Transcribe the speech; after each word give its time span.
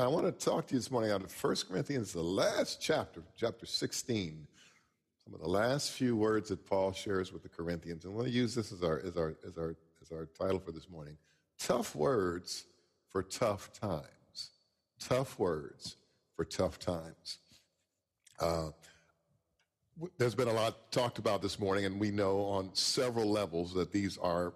I 0.00 0.06
want 0.06 0.26
to 0.26 0.44
talk 0.44 0.68
to 0.68 0.74
you 0.74 0.78
this 0.78 0.92
morning 0.92 1.10
out 1.10 1.24
of 1.24 1.44
1 1.44 1.56
Corinthians, 1.68 2.12
the 2.12 2.22
last 2.22 2.80
chapter, 2.80 3.20
chapter 3.36 3.66
16. 3.66 4.46
Some 5.24 5.34
of 5.34 5.40
the 5.40 5.48
last 5.48 5.90
few 5.90 6.14
words 6.14 6.50
that 6.50 6.64
Paul 6.64 6.92
shares 6.92 7.32
with 7.32 7.42
the 7.42 7.48
Corinthians. 7.48 8.04
And 8.04 8.12
I 8.12 8.16
want 8.16 8.28
to 8.28 8.32
use 8.32 8.54
this 8.54 8.70
as 8.70 8.84
our, 8.84 9.00
as 9.04 9.16
our, 9.16 9.34
as 9.44 9.58
our, 9.58 9.74
as 10.00 10.12
our 10.12 10.26
title 10.38 10.60
for 10.60 10.70
this 10.70 10.88
morning. 10.88 11.16
Tough 11.58 11.96
words 11.96 12.66
for 13.08 13.24
tough 13.24 13.72
times. 13.72 14.50
Tough 15.00 15.36
words 15.36 15.96
for 16.36 16.44
tough 16.44 16.78
times. 16.78 17.38
Uh, 18.38 18.68
there's 20.16 20.36
been 20.36 20.46
a 20.46 20.52
lot 20.52 20.92
talked 20.92 21.18
about 21.18 21.42
this 21.42 21.58
morning, 21.58 21.86
and 21.86 21.98
we 21.98 22.12
know 22.12 22.42
on 22.42 22.70
several 22.72 23.28
levels 23.28 23.74
that 23.74 23.90
these 23.90 24.16
are, 24.16 24.54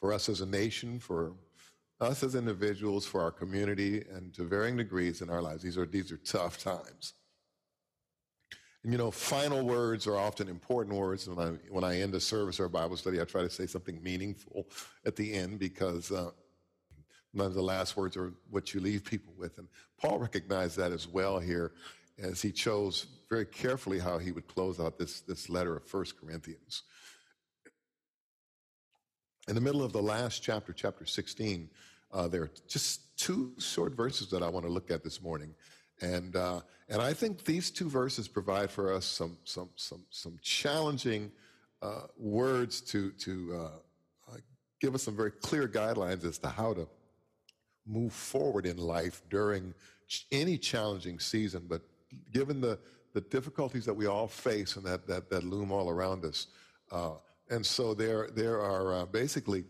for 0.00 0.12
us 0.12 0.28
as 0.28 0.42
a 0.42 0.46
nation, 0.46 0.98
for 0.98 1.32
us 2.02 2.22
as 2.22 2.34
individuals, 2.34 3.06
for 3.06 3.22
our 3.22 3.30
community, 3.30 4.04
and 4.12 4.34
to 4.34 4.44
varying 4.44 4.76
degrees 4.76 5.22
in 5.22 5.30
our 5.30 5.40
lives. 5.40 5.62
These 5.62 5.78
are, 5.78 5.86
these 5.86 6.10
are 6.12 6.18
tough 6.18 6.58
times. 6.58 7.14
And 8.82 8.92
you 8.92 8.98
know, 8.98 9.10
final 9.10 9.64
words 9.64 10.06
are 10.06 10.16
often 10.16 10.48
important 10.48 10.96
words. 10.96 11.28
When 11.28 11.38
I, 11.38 11.50
when 11.70 11.84
I 11.84 12.00
end 12.00 12.14
a 12.14 12.20
service 12.20 12.58
or 12.58 12.64
a 12.64 12.70
Bible 12.70 12.96
study, 12.96 13.20
I 13.20 13.24
try 13.24 13.42
to 13.42 13.50
say 13.50 13.66
something 13.66 14.02
meaningful 14.02 14.66
at 15.06 15.14
the 15.14 15.32
end 15.32 15.60
because 15.60 16.10
uh, 16.10 16.30
none 17.32 17.46
of 17.46 17.54
the 17.54 17.62
last 17.62 17.96
words 17.96 18.16
are 18.16 18.32
what 18.50 18.74
you 18.74 18.80
leave 18.80 19.04
people 19.04 19.32
with. 19.38 19.58
And 19.58 19.68
Paul 20.00 20.18
recognized 20.18 20.76
that 20.78 20.90
as 20.90 21.06
well 21.06 21.38
here 21.38 21.72
as 22.18 22.42
he 22.42 22.50
chose 22.50 23.06
very 23.30 23.46
carefully 23.46 23.98
how 23.98 24.18
he 24.18 24.32
would 24.32 24.46
close 24.48 24.80
out 24.80 24.98
this, 24.98 25.20
this 25.20 25.48
letter 25.48 25.76
of 25.76 25.84
First 25.84 26.20
Corinthians. 26.20 26.82
In 29.48 29.54
the 29.54 29.60
middle 29.60 29.82
of 29.82 29.92
the 29.92 30.02
last 30.02 30.42
chapter, 30.42 30.72
chapter 30.72 31.04
16, 31.04 31.68
uh, 32.12 32.28
there 32.28 32.42
are 32.42 32.50
just 32.68 33.16
two 33.16 33.52
short 33.58 33.94
verses 33.94 34.28
that 34.30 34.42
I 34.42 34.48
want 34.48 34.66
to 34.66 34.72
look 34.72 34.90
at 34.90 35.02
this 35.02 35.22
morning. 35.22 35.54
And, 36.00 36.34
uh, 36.34 36.60
and 36.88 37.00
I 37.00 37.12
think 37.12 37.44
these 37.44 37.70
two 37.70 37.88
verses 37.88 38.26
provide 38.28 38.70
for 38.70 38.92
us 38.92 39.04
some, 39.04 39.38
some, 39.44 39.70
some, 39.76 40.04
some 40.10 40.38
challenging 40.42 41.30
uh, 41.80 42.02
words 42.16 42.80
to, 42.80 43.12
to 43.12 43.52
uh, 43.54 44.32
uh, 44.32 44.36
give 44.80 44.94
us 44.94 45.02
some 45.02 45.16
very 45.16 45.30
clear 45.30 45.68
guidelines 45.68 46.24
as 46.24 46.38
to 46.38 46.48
how 46.48 46.74
to 46.74 46.88
move 47.86 48.12
forward 48.12 48.66
in 48.66 48.76
life 48.76 49.22
during 49.30 49.72
any 50.30 50.58
challenging 50.58 51.18
season. 51.18 51.66
But 51.68 51.82
given 52.32 52.60
the, 52.60 52.78
the 53.14 53.20
difficulties 53.20 53.84
that 53.84 53.94
we 53.94 54.06
all 54.06 54.28
face 54.28 54.76
and 54.76 54.84
that, 54.84 55.06
that, 55.06 55.30
that 55.30 55.44
loom 55.44 55.70
all 55.70 55.88
around 55.88 56.24
us, 56.24 56.48
uh, 56.90 57.12
and 57.50 57.64
so 57.64 57.94
there, 57.94 58.28
there 58.34 58.60
are 58.60 59.06
basically 59.06 59.64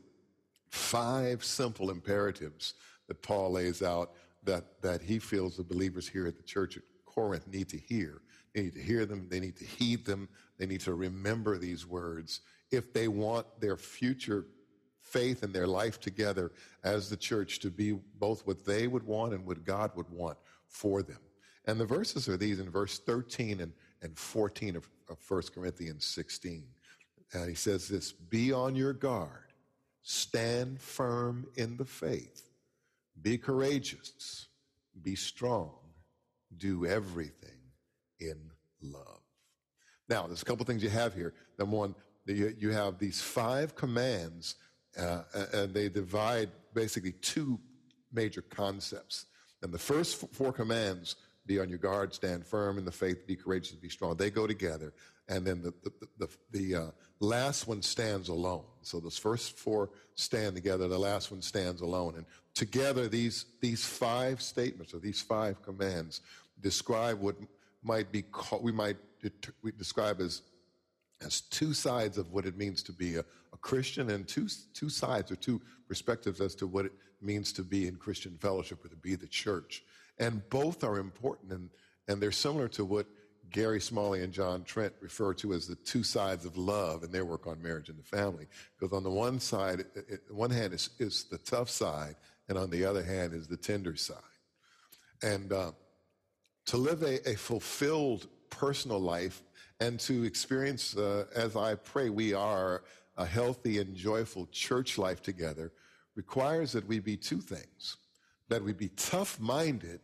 five 0.72 1.44
simple 1.44 1.90
imperatives 1.90 2.74
that 3.06 3.20
Paul 3.22 3.52
lays 3.52 3.82
out 3.82 4.12
that, 4.42 4.80
that 4.80 5.02
he 5.02 5.18
feels 5.18 5.56
the 5.56 5.62
believers 5.62 6.08
here 6.08 6.26
at 6.26 6.36
the 6.36 6.42
church 6.42 6.78
at 6.78 6.82
Corinth 7.04 7.46
need 7.46 7.68
to 7.68 7.76
hear. 7.76 8.22
They 8.54 8.62
need 8.62 8.74
to 8.74 8.82
hear 8.82 9.04
them, 9.04 9.28
they 9.30 9.38
need 9.38 9.56
to 9.56 9.64
heed 9.64 10.06
them, 10.06 10.30
they 10.58 10.66
need 10.66 10.80
to 10.80 10.94
remember 10.94 11.58
these 11.58 11.86
words 11.86 12.40
if 12.70 12.92
they 12.94 13.06
want 13.06 13.46
their 13.60 13.76
future 13.76 14.46
faith 15.02 15.42
and 15.42 15.52
their 15.52 15.66
life 15.66 16.00
together 16.00 16.52
as 16.84 17.10
the 17.10 17.16
church 17.18 17.58
to 17.60 17.70
be 17.70 17.98
both 18.18 18.46
what 18.46 18.64
they 18.64 18.86
would 18.86 19.02
want 19.02 19.34
and 19.34 19.44
what 19.44 19.64
God 19.64 19.90
would 19.94 20.08
want 20.08 20.38
for 20.68 21.02
them. 21.02 21.18
And 21.66 21.78
the 21.78 21.84
verses 21.84 22.30
are 22.30 22.38
these 22.38 22.60
in 22.60 22.70
verse 22.70 22.98
13 22.98 23.60
and, 23.60 23.72
and 24.00 24.18
14 24.18 24.76
of, 24.76 24.88
of 25.10 25.18
1 25.28 25.42
Corinthians 25.54 26.06
16. 26.06 26.64
And 27.34 27.48
he 27.48 27.54
says 27.54 27.88
this 27.88 28.12
Be 28.12 28.52
on 28.52 28.74
your 28.74 28.94
guard 28.94 29.51
Stand 30.02 30.80
firm 30.80 31.46
in 31.56 31.76
the 31.76 31.84
faith. 31.84 32.42
Be 33.20 33.38
courageous. 33.38 34.48
Be 35.02 35.14
strong. 35.14 35.72
Do 36.56 36.86
everything 36.86 37.58
in 38.20 38.50
love. 38.80 39.20
Now, 40.08 40.26
there's 40.26 40.42
a 40.42 40.44
couple 40.44 40.64
things 40.66 40.82
you 40.82 40.90
have 40.90 41.14
here. 41.14 41.34
Number 41.58 41.76
one, 41.76 41.94
you 42.26 42.70
have 42.70 42.98
these 42.98 43.20
five 43.20 43.74
commands, 43.74 44.56
uh, 44.98 45.22
and 45.52 45.74
they 45.74 45.88
divide 45.88 46.50
basically 46.74 47.12
two 47.12 47.58
major 48.12 48.42
concepts. 48.42 49.26
And 49.62 49.72
the 49.72 49.78
first 49.78 50.32
four 50.32 50.52
commands 50.52 51.16
be 51.46 51.58
on 51.58 51.68
your 51.68 51.78
guard, 51.78 52.14
stand 52.14 52.46
firm 52.46 52.78
in 52.78 52.84
the 52.84 52.92
faith, 52.92 53.26
be 53.26 53.36
courageous, 53.36 53.72
be 53.72 53.88
strong. 53.88 54.16
They 54.16 54.30
go 54.30 54.46
together. 54.46 54.92
And 55.32 55.46
then 55.46 55.62
the, 55.62 55.72
the, 55.82 56.08
the, 56.18 56.28
the 56.50 56.74
uh, 56.74 56.90
last 57.20 57.66
one 57.66 57.80
stands 57.80 58.28
alone. 58.28 58.64
So 58.82 59.00
those 59.00 59.16
first 59.16 59.58
four 59.58 59.88
stand 60.14 60.54
together, 60.54 60.88
the 60.88 60.98
last 60.98 61.30
one 61.30 61.40
stands 61.40 61.80
alone. 61.80 62.16
And 62.16 62.26
together, 62.54 63.08
these, 63.08 63.46
these 63.62 63.82
five 63.82 64.42
statements 64.42 64.92
or 64.92 64.98
these 64.98 65.22
five 65.22 65.62
commands 65.62 66.20
describe 66.60 67.18
what 67.18 67.36
might 67.82 68.12
be 68.12 68.20
called, 68.20 68.62
we 68.62 68.72
might 68.72 68.98
we 69.62 69.72
describe 69.72 70.20
as, 70.20 70.42
as 71.24 71.40
two 71.40 71.72
sides 71.72 72.18
of 72.18 72.30
what 72.30 72.44
it 72.44 72.58
means 72.58 72.82
to 72.82 72.92
be 72.92 73.16
a, 73.16 73.20
a 73.20 73.56
Christian 73.56 74.10
and 74.10 74.28
two, 74.28 74.48
two 74.74 74.90
sides 74.90 75.32
or 75.32 75.36
two 75.36 75.62
perspectives 75.88 76.42
as 76.42 76.54
to 76.56 76.66
what 76.66 76.84
it 76.84 76.92
means 77.22 77.54
to 77.54 77.62
be 77.62 77.86
in 77.86 77.96
Christian 77.96 78.36
fellowship 78.38 78.84
or 78.84 78.88
to 78.88 78.96
be 78.96 79.14
the 79.14 79.28
church. 79.28 79.82
And 80.18 80.42
both 80.50 80.84
are 80.84 80.98
important 80.98 81.52
and, 81.52 81.70
and 82.06 82.20
they're 82.20 82.32
similar 82.32 82.68
to 82.68 82.84
what 82.84 83.06
Gary 83.50 83.80
Smalley 83.80 84.22
and 84.22 84.32
John 84.32 84.64
Trent 84.64 84.92
refer 85.00 85.34
to 85.34 85.52
as 85.52 85.66
the 85.66 85.74
two 85.74 86.02
sides 86.02 86.44
of 86.44 86.56
love 86.56 87.02
in 87.02 87.10
their 87.10 87.24
work 87.24 87.46
on 87.46 87.62
marriage 87.62 87.88
and 87.88 87.98
the 87.98 88.02
family. 88.02 88.46
Because 88.78 88.96
on 88.96 89.02
the 89.02 89.10
one 89.10 89.40
side, 89.40 89.84
it, 89.94 90.20
one 90.30 90.50
hand 90.50 90.72
is, 90.72 90.90
is 90.98 91.24
the 91.24 91.38
tough 91.38 91.68
side, 91.68 92.16
and 92.48 92.56
on 92.56 92.70
the 92.70 92.84
other 92.84 93.02
hand 93.02 93.34
is 93.34 93.46
the 93.46 93.56
tender 93.56 93.96
side. 93.96 94.16
And 95.22 95.52
uh, 95.52 95.72
to 96.66 96.76
live 96.76 97.02
a, 97.02 97.28
a, 97.28 97.34
fulfilled 97.34 98.28
personal 98.50 98.98
life 98.98 99.42
and 99.80 99.98
to 100.00 100.24
experience, 100.24 100.96
uh, 100.96 101.26
as 101.34 101.56
I 101.56 101.74
pray 101.74 102.10
we 102.10 102.34
are, 102.34 102.84
a 103.16 103.26
healthy 103.26 103.78
and 103.78 103.94
joyful 103.94 104.48
church 104.52 104.96
life 104.96 105.22
together 105.22 105.72
requires 106.14 106.72
that 106.72 106.86
we 106.86 106.98
be 106.98 107.16
two 107.16 107.40
things 107.40 107.98
that 108.52 108.62
we 108.62 108.74
be 108.74 108.88
tough 108.96 109.40
minded 109.40 110.00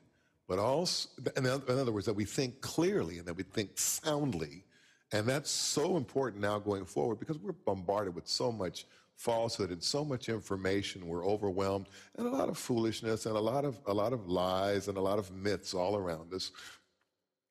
but 0.48 0.58
also, 0.58 1.10
in 1.36 1.46
other 1.46 1.92
words, 1.92 2.06
that 2.06 2.14
we 2.14 2.24
think 2.24 2.62
clearly 2.62 3.18
and 3.18 3.26
that 3.26 3.34
we 3.34 3.42
think 3.42 3.78
soundly. 3.78 4.64
And 5.12 5.26
that's 5.26 5.50
so 5.50 5.98
important 5.98 6.42
now 6.42 6.58
going 6.58 6.86
forward 6.86 7.20
because 7.20 7.38
we're 7.38 7.52
bombarded 7.52 8.14
with 8.14 8.26
so 8.26 8.50
much 8.50 8.86
falsehood 9.14 9.70
and 9.70 9.82
so 9.82 10.04
much 10.04 10.28
information. 10.30 11.06
We're 11.06 11.26
overwhelmed 11.26 11.88
and 12.16 12.26
a 12.26 12.30
lot 12.30 12.48
of 12.48 12.56
foolishness 12.56 13.26
and 13.26 13.36
a 13.36 13.40
lot 13.40 13.64
of, 13.64 13.78
a 13.86 13.92
lot 13.92 14.14
of 14.14 14.28
lies 14.28 14.88
and 14.88 14.96
a 14.96 15.00
lot 15.00 15.18
of 15.18 15.30
myths 15.30 15.74
all 15.74 15.96
around 15.96 16.32
us. 16.32 16.50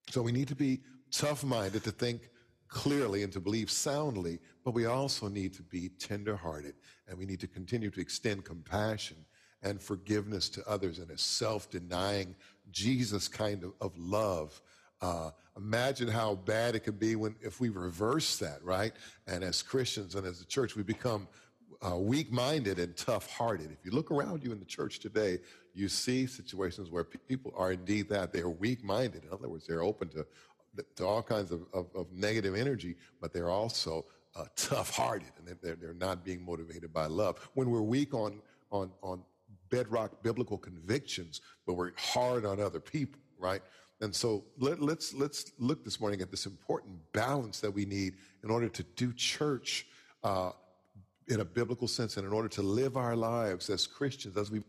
So 0.09 0.21
we 0.21 0.31
need 0.31 0.47
to 0.47 0.55
be 0.55 0.81
tough 1.11 1.43
minded 1.43 1.83
to 1.83 1.91
think 1.91 2.29
clearly 2.67 3.23
and 3.23 3.31
to 3.33 3.39
believe 3.39 3.69
soundly, 3.69 4.39
but 4.63 4.73
we 4.73 4.85
also 4.85 5.27
need 5.27 5.53
to 5.53 5.63
be 5.63 5.89
tender 5.99 6.35
hearted 6.35 6.75
and 7.07 7.17
we 7.17 7.25
need 7.25 7.39
to 7.41 7.47
continue 7.47 7.91
to 7.91 8.01
extend 8.01 8.43
compassion 8.43 9.17
and 9.61 9.81
forgiveness 9.81 10.49
to 10.49 10.67
others 10.67 10.99
and 10.99 11.11
a 11.11 11.17
self 11.17 11.69
denying 11.69 12.35
Jesus 12.71 13.27
kind 13.27 13.63
of, 13.63 13.73
of 13.81 13.97
love. 13.97 14.61
Uh, 15.01 15.31
imagine 15.55 16.07
how 16.07 16.35
bad 16.35 16.75
it 16.75 16.79
could 16.79 16.99
be 16.99 17.15
when 17.15 17.35
if 17.41 17.59
we 17.59 17.69
reverse 17.69 18.37
that, 18.37 18.63
right? 18.63 18.93
And 19.27 19.43
as 19.43 19.61
Christians 19.61 20.15
and 20.15 20.25
as 20.25 20.41
a 20.41 20.45
church, 20.45 20.75
we 20.75 20.83
become 20.83 21.27
uh, 21.81 21.95
weak-minded 21.97 22.79
and 22.79 22.97
tough-hearted. 22.97 23.71
If 23.71 23.85
you 23.85 23.91
look 23.91 24.09
around 24.09 24.43
you 24.43 24.51
in 24.51 24.59
the 24.59 24.65
church 24.65 24.99
today, 24.99 25.39
you 25.75 25.87
see 25.87 26.25
situations 26.25 26.89
where 26.89 27.03
people 27.03 27.53
are 27.55 27.71
indeed 27.71 28.09
that 28.09 28.33
they 28.33 28.41
are 28.41 28.49
weak-minded. 28.49 29.25
In 29.25 29.31
other 29.31 29.47
words, 29.47 29.67
they're 29.67 29.83
open 29.83 30.09
to 30.09 30.25
to 30.95 31.05
all 31.07 31.23
kinds 31.23 31.51
of, 31.51 31.61
of, 31.73 31.87
of 31.95 32.05
negative 32.11 32.55
energy, 32.55 32.95
but 33.19 33.33
they're 33.33 33.49
also 33.49 34.05
uh, 34.35 34.45
tough-hearted 34.55 35.31
and 35.37 35.57
they're, 35.61 35.75
they're 35.75 35.93
not 35.93 36.23
being 36.23 36.43
motivated 36.45 36.93
by 36.93 37.07
love. 37.07 37.49
When 37.55 37.69
we're 37.71 37.81
weak 37.81 38.13
on 38.13 38.41
on 38.71 38.91
on 39.01 39.23
bedrock 39.69 40.23
biblical 40.23 40.57
convictions, 40.57 41.41
but 41.65 41.73
we're 41.73 41.91
hard 41.97 42.45
on 42.45 42.59
other 42.59 42.79
people, 42.79 43.19
right? 43.39 43.61
And 44.01 44.13
so 44.13 44.45
let, 44.59 44.79
let's 44.79 45.13
let's 45.13 45.51
look 45.57 45.83
this 45.83 45.99
morning 45.99 46.21
at 46.21 46.29
this 46.29 46.45
important 46.45 46.99
balance 47.13 47.59
that 47.61 47.71
we 47.71 47.85
need 47.85 48.13
in 48.43 48.51
order 48.51 48.69
to 48.69 48.83
do 48.95 49.11
church 49.13 49.87
uh, 50.23 50.51
in 51.27 51.39
a 51.41 51.45
biblical 51.45 51.87
sense, 51.87 52.17
and 52.17 52.25
in 52.25 52.31
order 52.31 52.47
to 52.47 52.61
live 52.61 52.95
our 52.95 53.15
lives 53.15 53.69
as 53.69 53.87
Christians, 53.87 54.37
as 54.37 54.49
we, 54.49 54.61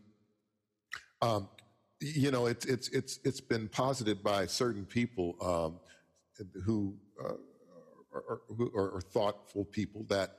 um, 1.21 1.47
you 2.01 2.31
know, 2.31 2.47
it's 2.47 2.65
it's 2.65 2.89
it's 2.89 3.19
it's 3.23 3.39
been 3.39 3.67
posited 3.69 4.23
by 4.23 4.45
certain 4.45 4.85
people 4.85 5.35
um, 5.41 5.79
who, 6.65 6.95
uh, 7.23 7.33
are, 8.13 8.41
who 8.57 8.71
are 8.75 9.01
thoughtful 9.01 9.65
people 9.65 10.05
that 10.09 10.37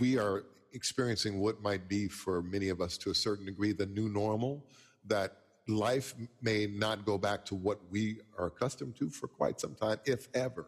we 0.00 0.18
are 0.18 0.44
experiencing 0.74 1.40
what 1.40 1.62
might 1.62 1.88
be 1.88 2.08
for 2.08 2.42
many 2.42 2.68
of 2.68 2.80
us 2.80 2.98
to 2.98 3.10
a 3.10 3.14
certain 3.14 3.46
degree 3.46 3.72
the 3.72 3.86
new 3.86 4.08
normal, 4.08 4.64
that 5.06 5.38
life 5.68 6.14
may 6.42 6.66
not 6.66 7.06
go 7.06 7.16
back 7.16 7.44
to 7.46 7.54
what 7.54 7.80
we 7.90 8.18
are 8.38 8.46
accustomed 8.46 8.96
to 8.96 9.08
for 9.08 9.28
quite 9.28 9.60
some 9.60 9.74
time, 9.74 9.98
if 10.04 10.28
ever. 10.34 10.66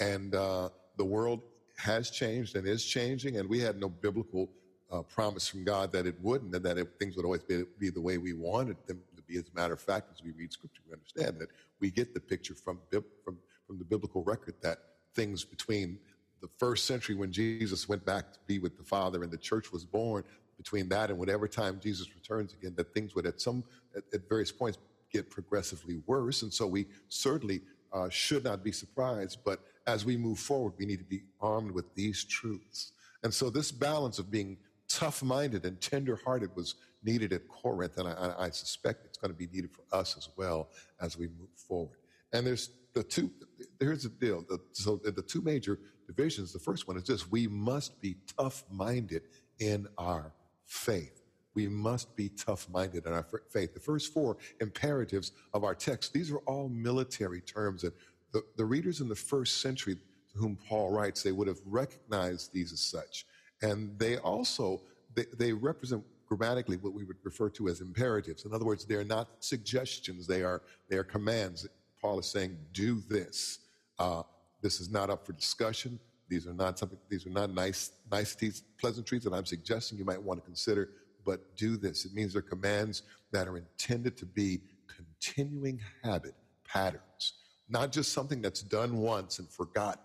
And 0.00 0.34
uh, 0.34 0.70
the 0.96 1.04
world 1.04 1.40
has 1.76 2.10
changed 2.10 2.56
and 2.56 2.66
is 2.66 2.84
changing, 2.84 3.36
and 3.36 3.48
we 3.48 3.58
had 3.58 3.78
no 3.78 3.88
biblical 3.88 4.50
uh, 4.90 5.02
promise 5.02 5.46
from 5.46 5.64
God 5.64 5.92
that 5.92 6.06
it 6.06 6.16
wouldn't, 6.20 6.54
and 6.54 6.64
that 6.64 6.78
it, 6.78 6.88
things 6.98 7.16
would 7.16 7.24
always 7.24 7.42
be, 7.42 7.64
be, 7.78 7.90
the 7.90 8.00
way 8.00 8.18
we 8.18 8.32
wanted 8.32 8.76
them 8.86 9.00
to 9.16 9.22
be. 9.22 9.36
As 9.36 9.44
a 9.52 9.54
matter 9.54 9.74
of 9.74 9.80
fact, 9.80 10.10
as 10.12 10.22
we 10.22 10.32
read 10.32 10.52
scripture, 10.52 10.82
we 10.86 10.92
understand 10.92 11.38
that 11.38 11.48
we 11.80 11.90
get 11.90 12.12
the 12.14 12.20
picture 12.20 12.54
from, 12.54 12.78
from, 13.24 13.36
from 13.66 13.78
the 13.78 13.84
biblical 13.84 14.22
record 14.24 14.54
that 14.62 14.78
things 15.14 15.44
between 15.44 15.98
the 16.40 16.48
first 16.58 16.86
century 16.86 17.14
when 17.14 17.32
Jesus 17.32 17.88
went 17.88 18.04
back 18.04 18.32
to 18.32 18.38
be 18.46 18.58
with 18.58 18.76
the 18.76 18.84
Father 18.84 19.22
and 19.22 19.30
the 19.30 19.38
church 19.38 19.72
was 19.72 19.84
born, 19.84 20.24
between 20.56 20.90
that 20.90 21.08
and 21.08 21.18
whatever 21.18 21.48
time 21.48 21.80
Jesus 21.82 22.14
returns 22.14 22.52
again, 22.52 22.74
that 22.76 22.92
things 22.92 23.14
would 23.14 23.24
at 23.24 23.40
some 23.40 23.64
at, 23.96 24.02
at 24.12 24.28
various 24.28 24.52
points 24.52 24.76
get 25.10 25.30
progressively 25.30 26.02
worse. 26.06 26.42
And 26.42 26.52
so 26.52 26.66
we 26.66 26.86
certainly 27.08 27.62
uh, 27.94 28.10
should 28.10 28.44
not 28.44 28.62
be 28.62 28.70
surprised. 28.70 29.38
But 29.42 29.60
as 29.86 30.04
we 30.04 30.18
move 30.18 30.38
forward, 30.38 30.74
we 30.78 30.84
need 30.84 30.98
to 30.98 31.04
be 31.04 31.22
armed 31.40 31.70
with 31.70 31.94
these 31.94 32.24
truths. 32.24 32.92
And 33.22 33.32
so 33.32 33.48
this 33.48 33.72
balance 33.72 34.18
of 34.18 34.30
being 34.30 34.58
tough 34.86 35.22
minded 35.22 35.64
and 35.64 35.80
tender 35.80 36.20
hearted 36.22 36.54
was 36.54 36.74
needed 37.02 37.32
at 37.32 37.48
Corinth. 37.48 37.96
And 37.96 38.08
I, 38.08 38.34
I 38.38 38.50
suspect 38.50 39.06
it's 39.06 39.18
going 39.18 39.32
to 39.32 39.36
be 39.38 39.46
needed 39.46 39.70
for 39.72 39.82
us 39.96 40.14
as 40.18 40.28
well 40.36 40.68
as 41.00 41.16
we 41.16 41.28
move 41.28 41.48
forward. 41.56 41.98
And 42.34 42.46
there's 42.46 42.70
the 42.92 43.02
two, 43.02 43.30
here's 43.78 44.02
the 44.02 44.10
deal. 44.10 44.44
The, 44.46 44.58
so 44.72 44.96
the 44.96 45.22
two 45.22 45.40
major 45.40 45.78
divisions, 46.10 46.52
the 46.52 46.58
first 46.58 46.88
one 46.88 46.96
is 46.96 47.04
this 47.04 47.30
we 47.30 47.46
must 47.46 48.00
be 48.00 48.16
tough 48.36 48.64
minded 48.70 49.22
in 49.58 49.86
our 49.98 50.32
faith. 50.64 51.22
We 51.54 51.68
must 51.68 52.14
be 52.16 52.28
tough 52.28 52.68
minded 52.68 53.06
in 53.06 53.12
our 53.12 53.26
faith. 53.48 53.74
The 53.74 53.80
first 53.80 54.12
four 54.12 54.36
imperatives 54.60 55.32
of 55.52 55.64
our 55.64 55.74
text, 55.74 56.12
these 56.12 56.30
are 56.30 56.38
all 56.38 56.68
military 56.68 57.40
terms. 57.40 57.84
And 57.84 57.92
the, 58.32 58.42
the 58.56 58.64
readers 58.64 59.00
in 59.00 59.08
the 59.08 59.16
first 59.16 59.60
century 59.60 59.96
to 59.96 60.38
whom 60.38 60.56
Paul 60.68 60.90
writes, 60.90 61.22
they 61.22 61.32
would 61.32 61.48
have 61.48 61.60
recognized 61.66 62.52
these 62.52 62.72
as 62.72 62.80
such. 62.80 63.26
And 63.62 63.98
they 63.98 64.16
also, 64.18 64.82
they, 65.14 65.26
they 65.36 65.52
represent 65.52 66.04
grammatically 66.26 66.76
what 66.76 66.92
we 66.92 67.04
would 67.04 67.16
refer 67.24 67.48
to 67.50 67.68
as 67.68 67.80
imperatives. 67.80 68.44
In 68.44 68.54
other 68.54 68.64
words, 68.64 68.84
they're 68.84 69.04
not 69.04 69.28
suggestions, 69.40 70.26
they 70.26 70.42
are, 70.42 70.62
they 70.88 70.96
are 70.96 71.04
commands. 71.04 71.68
Paul 72.00 72.20
is 72.20 72.26
saying, 72.26 72.56
do 72.72 73.02
this. 73.08 73.58
Uh, 73.98 74.22
this 74.62 74.80
is 74.80 74.90
not 74.90 75.10
up 75.10 75.26
for 75.26 75.32
discussion. 75.32 75.98
These 76.28 76.46
are 76.46 76.54
not 76.54 76.78
something, 76.78 76.98
these 77.08 77.26
are 77.26 77.30
not 77.30 77.52
nice, 77.52 77.90
niceties, 78.10 78.62
pleasantries 78.78 79.24
that 79.24 79.32
I'm 79.32 79.46
suggesting 79.46 79.98
you 79.98 80.04
might 80.04 80.22
want 80.22 80.38
to 80.40 80.44
consider, 80.44 80.90
but 81.24 81.56
do 81.56 81.76
this. 81.76 82.04
It 82.04 82.14
means 82.14 82.32
they're 82.32 82.42
commands 82.42 83.02
that 83.32 83.48
are 83.48 83.56
intended 83.56 84.16
to 84.18 84.26
be 84.26 84.60
continuing 84.86 85.80
habit 86.04 86.34
patterns, 86.64 87.34
not 87.68 87.90
just 87.90 88.12
something 88.12 88.40
that's 88.40 88.62
done 88.62 88.98
once 88.98 89.38
and 89.40 89.48
forgotten. 89.48 90.02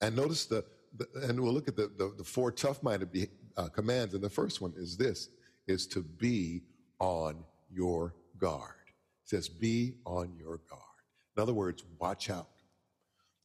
And 0.00 0.14
notice 0.14 0.46
the, 0.46 0.64
the 0.96 1.06
and 1.28 1.40
we'll 1.40 1.52
look 1.52 1.68
at 1.68 1.76
the, 1.76 1.90
the, 1.98 2.14
the 2.16 2.24
four 2.24 2.52
tough-minded 2.52 3.28
uh, 3.56 3.68
commands. 3.68 4.14
And 4.14 4.22
the 4.22 4.30
first 4.30 4.60
one 4.60 4.72
is 4.76 4.96
this, 4.96 5.28
is 5.66 5.86
to 5.88 6.02
be 6.02 6.62
on 7.00 7.44
your 7.72 8.14
guard. 8.38 8.74
It 9.24 9.28
says, 9.28 9.48
be 9.48 9.94
on 10.04 10.34
your 10.38 10.60
guard. 10.68 10.82
In 11.36 11.42
other 11.42 11.52
words, 11.52 11.84
watch 11.98 12.30
out. 12.30 12.48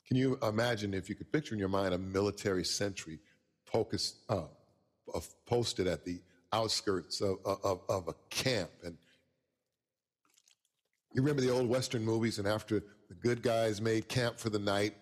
Can 0.07 0.17
you 0.17 0.37
imagine 0.43 0.93
if 0.93 1.09
you 1.09 1.15
could 1.15 1.31
picture 1.31 1.55
in 1.55 1.59
your 1.59 1.69
mind 1.69 1.93
a 1.93 1.97
military 1.97 2.63
sentry 2.63 3.19
focused, 3.65 4.17
uh, 4.29 4.43
posted 5.45 5.87
at 5.87 6.05
the 6.05 6.19
outskirts 6.53 7.21
of, 7.21 7.37
of, 7.45 7.81
of 7.89 8.07
a 8.07 8.13
camp? 8.29 8.69
And 8.83 8.97
you 11.13 11.21
remember 11.21 11.41
the 11.41 11.51
old 11.51 11.67
Western 11.67 12.03
movies, 12.03 12.37
and 12.37 12.47
after 12.47 12.83
the 13.07 13.15
good 13.15 13.41
guys 13.41 13.81
made 13.81 14.07
camp 14.07 14.37
for 14.39 14.49
the 14.49 14.59
night, 14.59 14.95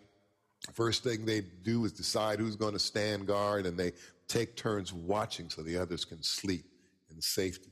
first 0.72 1.04
thing 1.04 1.26
they 1.26 1.42
do 1.42 1.84
is 1.84 1.92
decide 1.92 2.40
who's 2.40 2.56
going 2.56 2.74
to 2.74 2.80
stand 2.80 3.28
guard, 3.28 3.66
and 3.66 3.78
they 3.78 3.92
take 4.28 4.56
turns 4.56 4.94
watching 4.94 5.50
so 5.50 5.62
the 5.62 5.78
others 5.78 6.06
can 6.06 6.24
sleep 6.24 6.66
in 7.12 7.20
safety. 7.22 7.72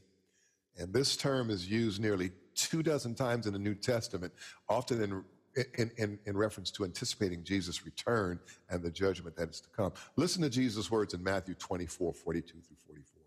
And 0.78 0.94
this 0.94 1.16
term 1.16 1.50
is 1.50 1.70
used 1.70 2.02
nearly 2.02 2.32
two 2.56 2.84
dozen 2.84 3.16
times 3.16 3.48
in 3.48 3.54
the 3.54 3.60
New 3.60 3.76
Testament, 3.76 4.34
often 4.68 5.02
in 5.02 5.24
in, 5.56 5.92
in, 5.98 6.20
in, 6.26 6.38
reference 6.38 6.72
to 6.72 6.84
anticipating 6.84 7.44
Jesus' 7.44 7.86
return 7.86 8.40
and 8.70 8.82
the 8.82 8.92
judgment 8.92 9.36
that 9.36 9.50
is 9.50 9.60
to 9.62 9.70
come. 9.70 9.92
Listen 10.16 10.42
to 10.42 10.50
Jesus' 10.50 10.90
words 10.90 11.14
in 11.14 11.24
Matthew 11.24 11.56
24, 11.56 12.14
42 12.14 12.48
through 12.48 12.78
44. 12.88 13.22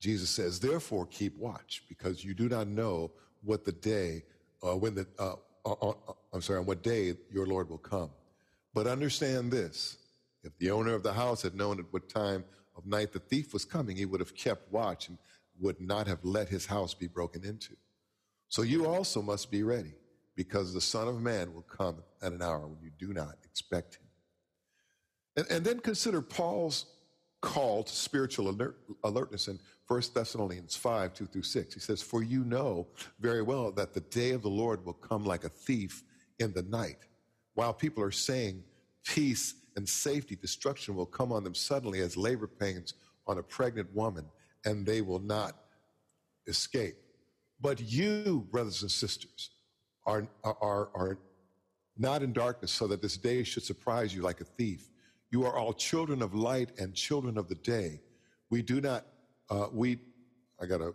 Jesus 0.00 0.30
says, 0.30 0.60
Therefore, 0.60 1.06
keep 1.06 1.36
watch, 1.38 1.84
because 1.88 2.24
you 2.24 2.34
do 2.34 2.48
not 2.48 2.66
know 2.66 3.10
what 3.42 3.64
the 3.64 3.72
day, 3.72 4.24
uh, 4.62 4.76
when 4.76 4.94
the, 4.94 5.06
uh, 5.18 5.34
uh, 5.64 5.72
uh, 5.80 5.90
uh 5.90 6.12
I'm 6.32 6.42
sorry, 6.42 6.58
on 6.58 6.66
what 6.66 6.82
day 6.82 7.14
your 7.32 7.46
Lord 7.46 7.70
will 7.70 7.78
come. 7.78 8.10
But 8.74 8.86
understand 8.86 9.50
this 9.50 9.98
if 10.42 10.56
the 10.58 10.70
owner 10.70 10.94
of 10.94 11.02
the 11.02 11.12
house 11.12 11.42
had 11.42 11.54
known 11.54 11.78
at 11.78 11.86
what 11.90 12.08
time 12.08 12.44
of 12.76 12.84
night 12.86 13.12
the 13.12 13.20
thief 13.20 13.52
was 13.52 13.64
coming, 13.64 13.96
he 13.96 14.06
would 14.06 14.20
have 14.20 14.34
kept 14.34 14.72
watch 14.72 15.08
and 15.08 15.18
would 15.60 15.80
not 15.80 16.06
have 16.06 16.24
let 16.24 16.48
his 16.48 16.66
house 16.66 16.94
be 16.94 17.06
broken 17.06 17.44
into. 17.44 17.76
So 18.48 18.62
you 18.62 18.86
also 18.86 19.22
must 19.22 19.50
be 19.50 19.62
ready 19.62 19.94
because 20.36 20.72
the 20.72 20.80
Son 20.80 21.08
of 21.08 21.20
Man 21.20 21.52
will 21.52 21.62
come 21.62 21.96
at 22.22 22.32
an 22.32 22.42
hour 22.42 22.66
when 22.66 22.80
you 22.82 22.90
do 22.98 23.12
not 23.12 23.36
expect 23.44 23.96
him. 23.96 24.06
And, 25.36 25.46
and 25.50 25.64
then 25.64 25.80
consider 25.80 26.20
Paul's 26.20 26.86
call 27.40 27.82
to 27.82 27.92
spiritual 27.92 28.48
alert, 28.48 28.78
alertness 29.04 29.48
in 29.48 29.58
1 29.88 30.02
Thessalonians 30.14 30.76
5 30.76 31.12
2 31.12 31.26
through 31.26 31.42
6. 31.42 31.74
He 31.74 31.80
says, 31.80 32.00
For 32.00 32.22
you 32.22 32.44
know 32.44 32.86
very 33.20 33.42
well 33.42 33.72
that 33.72 33.92
the 33.92 34.00
day 34.00 34.30
of 34.30 34.42
the 34.42 34.48
Lord 34.48 34.84
will 34.86 34.94
come 34.94 35.24
like 35.24 35.44
a 35.44 35.48
thief 35.48 36.02
in 36.38 36.52
the 36.52 36.62
night. 36.62 36.98
While 37.54 37.74
people 37.74 38.02
are 38.02 38.10
saying 38.10 38.62
peace 39.04 39.54
and 39.76 39.86
safety, 39.86 40.36
destruction 40.36 40.94
will 40.94 41.06
come 41.06 41.32
on 41.32 41.44
them 41.44 41.54
suddenly 41.54 42.00
as 42.00 42.16
labor 42.16 42.46
pains 42.46 42.94
on 43.26 43.38
a 43.38 43.42
pregnant 43.42 43.92
woman, 43.94 44.24
and 44.64 44.86
they 44.86 45.00
will 45.00 45.18
not 45.18 45.56
escape. 46.46 46.96
But 47.60 47.80
you, 47.80 48.46
brothers 48.50 48.82
and 48.82 48.90
sisters, 48.90 49.50
are, 50.06 50.26
are, 50.44 50.88
are 50.94 51.18
not 51.96 52.22
in 52.22 52.32
darkness 52.32 52.72
so 52.72 52.86
that 52.86 53.02
this 53.02 53.16
day 53.16 53.42
should 53.42 53.62
surprise 53.62 54.14
you 54.14 54.22
like 54.22 54.40
a 54.40 54.44
thief. 54.44 54.90
You 55.30 55.44
are 55.44 55.56
all 55.56 55.72
children 55.72 56.22
of 56.22 56.34
light 56.34 56.72
and 56.78 56.94
children 56.94 57.38
of 57.38 57.48
the 57.48 57.54
day. 57.56 58.00
We 58.50 58.62
do 58.62 58.80
not, 58.80 59.06
uh, 59.50 59.68
we, 59.72 59.98
I 60.60 60.66
gotta, 60.66 60.94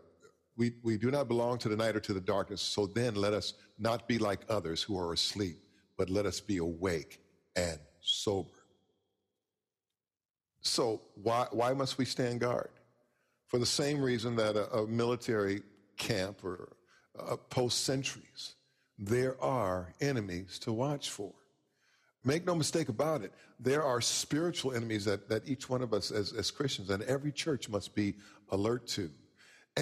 we, 0.58 0.74
we 0.84 0.98
do 0.98 1.12
not 1.12 1.28
belong 1.28 1.58
to 1.60 1.70
the 1.70 1.76
night 1.76 1.96
or 1.96 2.00
to 2.02 2.14
the 2.14 2.22
darkness. 2.22 2.62
So 2.62 2.88
then 2.88 3.16
let 3.16 3.34
us 3.34 3.54
not 3.80 4.08
be 4.08 4.18
like 4.18 4.42
others 4.50 4.82
who 4.84 5.00
are 5.00 5.14
asleep, 5.14 5.58
but 5.98 6.10
let 6.10 6.26
us 6.26 6.40
be 6.40 6.58
awake 6.58 7.22
and 7.56 7.80
sober. 8.02 8.50
So 10.62 11.02
why, 11.16 11.48
why 11.52 11.74
must 11.74 11.98
we 11.98 12.06
stand 12.06 12.42
guard? 12.42 12.70
For 13.48 13.60
the 13.60 13.66
same 13.66 14.02
reason 14.02 14.36
that 14.36 14.56
a, 14.56 14.70
a 14.72 14.88
military 14.88 15.62
camp 15.98 16.44
or 16.44 16.76
uh, 17.18 17.38
post 17.50 17.86
sentries 17.86 18.57
there 18.98 19.42
are 19.42 19.94
enemies 20.02 20.60
to 20.60 20.74
watch 20.74 21.10
for. 21.10 21.32
Make 22.24 22.46
no 22.46 22.56
mistake 22.56 22.90
about 22.90 23.22
it, 23.22 23.32
there 23.60 23.84
are 23.84 24.02
spiritual 24.02 24.74
enemies 24.74 25.06
that, 25.06 25.30
that 25.30 25.48
each 25.48 25.70
one 25.70 25.82
of 25.82 25.94
us 25.94 26.12
as, 26.12 26.34
as 26.34 26.52
Christians 26.52 26.90
and 26.90 27.04
every 27.04 27.32
church 27.32 27.70
must 27.70 27.96
be 27.96 28.16
alert 28.50 28.88
to. 28.88 29.10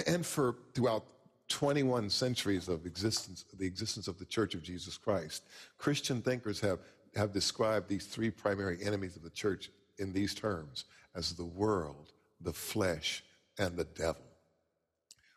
And 0.07 0.25
for 0.25 0.57
throughout 0.73 1.05
21 1.47 2.09
centuries 2.09 2.67
of 2.67 2.85
existence, 2.85 3.45
the 3.57 3.65
existence 3.65 4.07
of 4.07 4.17
the 4.19 4.25
Church 4.25 4.55
of 4.55 4.63
Jesus 4.63 4.97
Christ, 4.97 5.43
Christian 5.77 6.21
thinkers 6.21 6.59
have, 6.59 6.79
have 7.15 7.31
described 7.31 7.87
these 7.87 8.05
three 8.05 8.29
primary 8.29 8.77
enemies 8.83 9.15
of 9.15 9.23
the 9.23 9.29
church 9.29 9.69
in 9.97 10.11
these 10.11 10.33
terms 10.33 10.85
as 11.15 11.33
the 11.33 11.45
world, 11.45 12.11
the 12.41 12.53
flesh, 12.53 13.23
and 13.57 13.77
the 13.77 13.85
devil. 13.85 14.23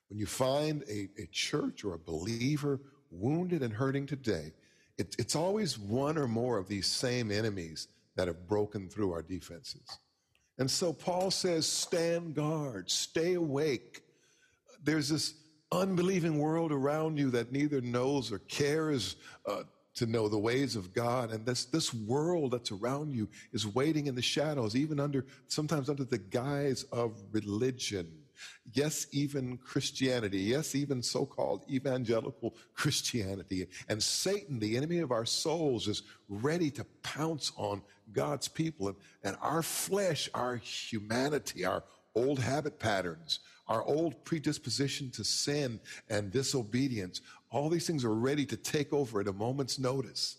When 0.09 0.19
you 0.19 0.27
find 0.27 0.83
a, 0.91 1.09
a 1.21 1.27
church 1.31 1.85
or 1.85 1.95
a 1.95 1.99
believer 1.99 2.81
wounded 3.11 3.63
and 3.63 3.73
hurting 3.73 4.07
today, 4.07 4.53
it, 4.97 5.15
it's 5.19 5.37
always 5.37 5.79
one 5.79 6.19
or 6.19 6.27
more 6.27 6.59
of 6.59 6.69
these 6.69 6.87
same 6.87 7.31
enemies 7.31 7.89
that 8.17 8.27
have 8.27 8.49
broken 8.49 8.89
through 8.89 9.13
our 9.13 9.23
defenses. 9.23 9.99
And 10.59 10.71
so 10.71 10.93
Paul 10.93 11.31
says, 11.31 11.67
stand 11.67 12.35
guard, 12.35 12.91
stay 12.91 13.35
awake. 13.35 14.03
There's 14.83 15.09
this 15.09 15.35
unbelieving 15.71 16.39
world 16.39 16.73
around 16.73 17.19
you 17.19 17.31
that 17.31 17.53
neither 17.53 17.81
knows 17.81 18.33
or 18.33 18.39
cares 18.41 19.17
uh, 19.47 19.63
to 19.95 20.07
know 20.07 20.29
the 20.29 20.39
ways 20.39 20.77
of 20.77 20.93
God. 20.93 21.31
And 21.31 21.45
this, 21.47 21.65
this 21.67 21.93
world 21.95 22.53
that's 22.53 22.73
around 22.73 23.13
you 23.13 23.29
is 23.53 23.67
waiting 23.67 24.07
in 24.07 24.15
the 24.15 24.23
shadows, 24.23 24.75
even 24.75 24.99
under, 24.99 25.27
sometimes 25.47 25.89
under 25.89 26.05
the 26.05 26.19
guise 26.19 26.85
of 26.85 27.13
religion. 27.33 28.11
Yes, 28.73 29.07
even 29.13 29.59
Christianity. 29.59 30.39
Yes, 30.41 30.75
even 30.75 31.03
so 31.03 31.27
called 31.27 31.65
evangelical 31.71 32.55
Christianity. 32.75 33.67
And 33.89 34.03
Satan, 34.03 34.59
the 34.59 34.77
enemy 34.77 34.99
of 34.99 35.11
our 35.11 35.27
souls, 35.27 35.89
is 35.89 36.03
ready 36.29 36.71
to 36.73 36.85
pounce 37.03 37.53
on 37.57 37.83
God's 38.13 38.49
people. 38.49 38.89
And, 38.89 38.97
and 39.25 39.37
our 39.41 39.63
flesh, 39.63 40.29
our 40.35 40.57
humanity, 40.57 41.65
our 41.65 41.85
old 42.15 42.39
habit 42.39 42.79
patterns, 42.79 43.41
our 43.69 43.83
old 43.85 44.25
predisposition 44.25 45.11
to 45.11 45.25
sin 45.25 45.81
and 46.09 46.31
disobedience, 46.31 47.21
all 47.51 47.69
these 47.69 47.87
things 47.87 48.05
are 48.05 48.15
ready 48.15 48.45
to 48.47 48.57
take 48.57 48.93
over 48.93 49.21
at 49.21 49.29
a 49.29 49.33
moment's 49.33 49.79
notice. 49.79 50.37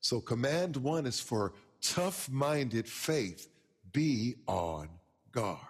So, 0.00 0.20
command 0.20 0.76
one 0.76 1.06
is 1.06 1.20
for 1.20 1.52
tough 1.82 2.30
minded 2.30 2.86
faith 2.86 3.48
be 3.92 4.36
on 4.46 4.88
guard. 5.32 5.69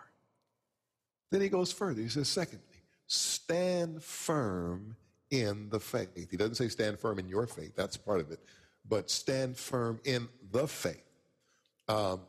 Then 1.31 1.41
he 1.41 1.49
goes 1.49 1.73
further. 1.73 2.01
He 2.01 2.09
says, 2.09 2.29
secondly, 2.29 2.65
stand 3.07 4.03
firm 4.03 4.97
in 5.31 5.69
the 5.71 5.81
faith. 5.81 6.31
He 6.31 6.37
doesn't 6.37 6.57
say 6.57 6.69
stand 6.69 6.99
firm 6.99 7.19
in 7.19 7.29
your 7.29 7.47
faith, 7.47 7.75
that's 7.77 7.97
part 7.97 8.21
of 8.21 8.31
it, 8.31 8.41
but 8.89 9.11
stand 9.11 9.57
firm 9.57 10.01
in 10.05 10.29
the 10.51 10.67
faith. 10.67 11.05
Um, 11.89 12.23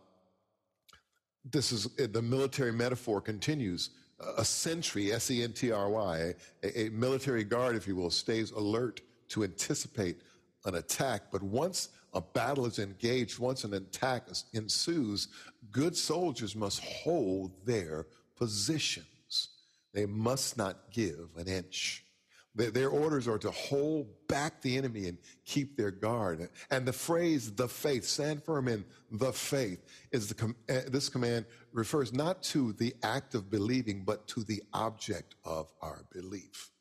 this 1.44 1.72
is 1.72 1.86
the 1.96 2.22
military 2.22 2.72
metaphor 2.72 3.22
continues. 3.22 3.92
A 4.38 4.46
sentry, 4.46 5.12
S 5.12 5.32
E 5.32 5.42
N 5.42 5.52
T 5.52 5.72
R 5.72 5.90
Y, 5.90 6.34
a, 6.64 6.80
a 6.80 6.90
military 6.90 7.44
guard, 7.44 7.76
if 7.76 7.88
you 7.88 7.96
will, 7.96 8.12
stays 8.12 8.52
alert 8.52 9.02
to 9.30 9.44
anticipate 9.44 10.22
an 10.66 10.76
attack. 10.76 11.24
But 11.32 11.42
once 11.42 11.90
a 12.14 12.22
battle 12.22 12.68
is 12.68 12.78
engaged, 12.78 13.40
once 13.40 13.64
an 13.64 13.74
attack 13.74 14.28
ensues, 14.54 15.30
good 15.72 15.98
soldiers 15.98 16.56
must 16.56 16.84
hold 16.84 17.66
their 17.66 18.06
positions. 18.42 19.50
They 19.94 20.08
must 20.08 20.58
not 20.58 20.92
give 20.92 21.30
an 21.38 21.48
inch. 21.48 22.04
Their 22.56 22.90
orders 22.90 23.28
are 23.28 23.38
to 23.38 23.52
hold 23.52 24.08
back 24.28 24.62
the 24.62 24.78
enemy 24.78 25.08
and 25.08 25.20
keep 25.46 25.78
their 25.78 25.92
guard. 25.92 26.50
And 26.72 26.86
the 26.86 26.92
phrase, 26.92 27.54
the 27.54 27.68
faith, 27.68 28.04
stand 28.04 28.44
firm 28.44 28.68
in 28.68 28.84
the 29.12 29.32
faith, 29.32 29.86
is 30.12 30.28
the 30.28 30.34
com- 30.34 30.56
uh, 30.68 30.80
this 30.88 31.08
command 31.08 31.46
refers 31.72 32.14
not 32.14 32.42
to 32.44 32.74
the 32.74 32.96
act 33.04 33.36
of 33.36 33.52
believing, 33.52 34.04
but 34.04 34.28
to 34.30 34.44
the 34.44 34.62
object 34.74 35.36
of 35.46 35.72
our 35.82 36.04
belief. 36.12 36.72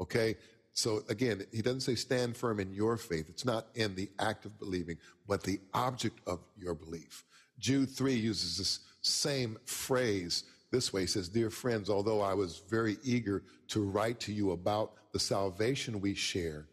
Okay? 0.00 0.36
So 0.72 1.02
again, 1.10 1.44
he 1.52 1.60
doesn't 1.60 1.82
say 1.82 1.96
stand 1.96 2.34
firm 2.34 2.58
in 2.60 2.72
your 2.72 2.96
faith. 2.96 3.28
It's 3.28 3.44
not 3.44 3.66
in 3.74 3.94
the 3.94 4.08
act 4.18 4.46
of 4.46 4.58
believing, 4.58 4.96
but 5.28 5.42
the 5.42 5.60
object 5.74 6.18
of 6.26 6.40
your 6.58 6.74
belief. 6.74 7.24
Jude 7.58 7.90
3 7.90 8.14
uses 8.14 8.56
this 8.56 8.80
same 9.02 9.58
phrase 9.66 10.44
this 10.70 10.92
way. 10.92 11.02
He 11.02 11.06
says, 11.06 11.28
Dear 11.28 11.50
friends, 11.50 11.90
although 11.90 12.20
I 12.20 12.34
was 12.34 12.62
very 12.68 12.96
eager 13.02 13.42
to 13.68 13.82
write 13.82 14.20
to 14.20 14.32
you 14.32 14.52
about 14.52 14.92
the 15.12 15.18
salvation 15.18 16.00
we 16.00 16.14
share, 16.14 16.66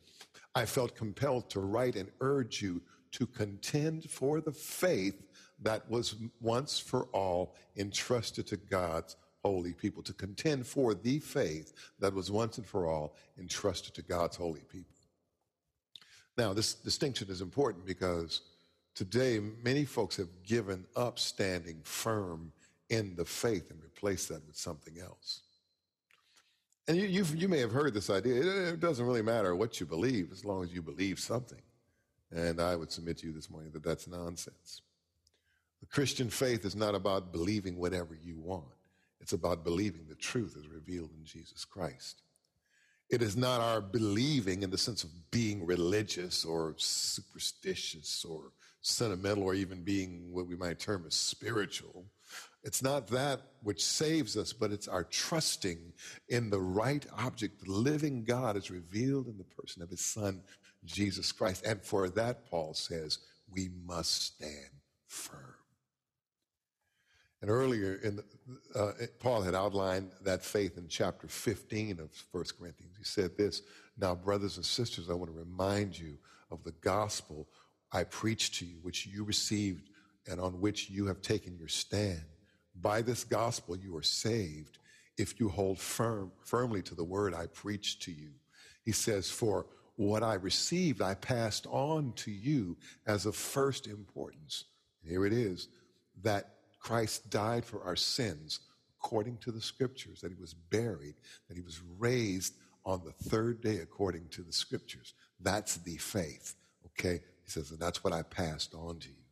I 0.55 0.65
felt 0.65 0.95
compelled 0.95 1.49
to 1.51 1.59
write 1.59 1.95
and 1.95 2.09
urge 2.21 2.61
you 2.61 2.81
to 3.11 3.25
contend 3.25 4.09
for 4.09 4.41
the 4.41 4.51
faith 4.51 5.23
that 5.61 5.89
was 5.89 6.15
once 6.41 6.79
for 6.79 7.05
all 7.13 7.55
entrusted 7.75 8.47
to 8.47 8.57
God's 8.57 9.15
holy 9.43 9.73
people, 9.73 10.03
to 10.03 10.13
contend 10.13 10.67
for 10.67 10.93
the 10.93 11.19
faith 11.19 11.73
that 11.99 12.13
was 12.13 12.29
once 12.29 12.57
and 12.57 12.67
for 12.67 12.87
all 12.87 13.15
entrusted 13.39 13.93
to 13.95 14.01
God's 14.01 14.35
holy 14.35 14.61
people. 14.61 14.95
Now, 16.37 16.53
this 16.53 16.73
distinction 16.73 17.29
is 17.29 17.41
important 17.41 17.85
because 17.85 18.41
today 18.93 19.39
many 19.63 19.85
folks 19.85 20.17
have 20.17 20.43
given 20.43 20.85
up 20.95 21.17
standing 21.17 21.79
firm 21.83 22.51
in 22.89 23.15
the 23.15 23.25
faith 23.25 23.69
and 23.69 23.83
replace 23.83 24.27
that 24.27 24.45
with 24.45 24.55
something 24.55 24.99
else. 24.99 25.41
And 26.87 26.95
you, 26.95 27.25
you 27.35 27.47
may 27.49 27.59
have 27.59 27.71
heard 27.71 27.93
this 27.93 28.09
idea. 28.09 28.35
It, 28.35 28.73
it 28.73 28.79
doesn't 28.79 29.05
really 29.05 29.21
matter 29.21 29.55
what 29.55 29.79
you 29.79 29.85
believe 29.85 30.31
as 30.31 30.45
long 30.45 30.63
as 30.63 30.73
you 30.73 30.81
believe 30.81 31.19
something. 31.19 31.61
And 32.31 32.61
I 32.61 32.75
would 32.75 32.91
submit 32.91 33.17
to 33.19 33.27
you 33.27 33.33
this 33.33 33.49
morning 33.49 33.71
that 33.73 33.83
that's 33.83 34.07
nonsense. 34.07 34.81
The 35.81 35.85
Christian 35.87 36.29
faith 36.29 36.65
is 36.65 36.75
not 36.75 36.95
about 36.95 37.31
believing 37.31 37.77
whatever 37.77 38.17
you 38.21 38.37
want. 38.39 38.65
It's 39.19 39.33
about 39.33 39.63
believing 39.63 40.05
the 40.07 40.15
truth 40.15 40.55
as 40.57 40.67
revealed 40.67 41.11
in 41.17 41.25
Jesus 41.25 41.65
Christ. 41.65 42.21
It 43.09 43.21
is 43.21 43.37
not 43.37 43.61
our 43.61 43.81
believing 43.81 44.63
in 44.63 44.69
the 44.69 44.77
sense 44.77 45.03
of 45.03 45.09
being 45.31 45.65
religious 45.65 46.43
or 46.43 46.73
superstitious 46.77 48.25
or 48.25 48.51
sentimental 48.81 49.43
or 49.43 49.55
even 49.55 49.83
being 49.83 50.31
what 50.31 50.47
we 50.47 50.55
might 50.55 50.79
term 50.79 51.03
as 51.07 51.15
spiritual. 51.15 52.05
It's 52.67 52.83
not 52.83 53.07
that 53.07 53.39
which 53.63 53.81
saves 53.81 54.35
us, 54.35 54.51
but 54.51 54.73
it's 54.73 54.89
our 54.89 55.05
trusting 55.05 55.79
in 56.27 56.49
the 56.49 56.59
right 56.59 57.05
object, 57.17 57.63
the 57.63 57.71
living 57.71 58.25
God 58.25 58.57
is 58.57 58.69
revealed 58.69 59.27
in 59.27 59.37
the 59.37 59.45
person 59.45 59.81
of 59.81 59.89
his 59.89 60.01
son, 60.01 60.41
Jesus 60.83 61.31
Christ. 61.31 61.65
And 61.65 61.81
for 61.81 62.09
that, 62.09 62.45
Paul 62.49 62.73
says, 62.73 63.19
we 63.49 63.69
must 63.85 64.21
stand 64.21 64.81
firm. 65.05 65.55
And 67.41 67.49
earlier, 67.49 68.01
in 68.03 68.17
the, 68.17 68.25
uh, 68.77 68.91
Paul 69.19 69.43
had 69.43 69.55
outlined 69.55 70.11
that 70.23 70.43
faith 70.43 70.77
in 70.77 70.89
chapter 70.89 71.29
15 71.29 72.01
of 72.01 72.09
1 72.33 72.43
Corinthians. 72.59 72.97
He 72.97 73.05
said 73.05 73.37
this 73.37 73.61
Now, 73.97 74.13
brothers 74.13 74.57
and 74.57 74.65
sisters, 74.65 75.09
I 75.09 75.13
want 75.13 75.31
to 75.31 75.39
remind 75.39 75.97
you 75.97 76.17
of 76.51 76.65
the 76.65 76.73
gospel 76.81 77.47
I 77.93 78.03
preached 78.03 78.55
to 78.55 78.65
you, 78.65 78.79
which 78.81 79.05
you 79.05 79.23
received 79.23 79.87
and 80.29 80.41
on 80.41 80.59
which 80.59 80.89
you 80.89 81.05
have 81.05 81.21
taken 81.21 81.57
your 81.57 81.69
stand. 81.69 82.25
By 82.81 83.01
this 83.01 83.23
gospel 83.23 83.75
you 83.75 83.95
are 83.97 84.03
saved 84.03 84.77
if 85.17 85.39
you 85.39 85.49
hold 85.49 85.79
firm, 85.79 86.31
firmly 86.43 86.81
to 86.83 86.95
the 86.95 87.03
word 87.03 87.33
I 87.33 87.47
preached 87.47 88.03
to 88.03 88.11
you. 88.11 88.29
He 88.83 88.91
says, 88.91 89.29
For 89.29 89.65
what 89.95 90.23
I 90.23 90.35
received, 90.35 91.01
I 91.01 91.15
passed 91.15 91.65
on 91.67 92.13
to 92.17 92.31
you 92.31 92.77
as 93.07 93.25
of 93.25 93.35
first 93.35 93.87
importance. 93.87 94.65
Here 95.03 95.25
it 95.25 95.33
is 95.33 95.69
that 96.21 96.55
Christ 96.79 97.29
died 97.29 97.65
for 97.65 97.83
our 97.83 97.95
sins 97.95 98.59
according 98.99 99.37
to 99.37 99.51
the 99.51 99.61
scriptures, 99.61 100.21
that 100.21 100.31
he 100.31 100.39
was 100.39 100.53
buried, 100.53 101.15
that 101.47 101.55
he 101.55 101.61
was 101.61 101.81
raised 101.97 102.53
on 102.85 103.01
the 103.03 103.11
third 103.29 103.61
day 103.61 103.77
according 103.77 104.27
to 104.29 104.41
the 104.41 104.53
scriptures. 104.53 105.13
That's 105.39 105.77
the 105.77 105.97
faith. 105.97 106.55
Okay? 106.85 107.21
He 107.43 107.51
says, 107.51 107.71
and 107.71 107.79
that's 107.79 108.03
what 108.03 108.13
I 108.13 108.21
passed 108.23 108.73
on 108.73 108.99
to 108.99 109.09
you. 109.09 109.26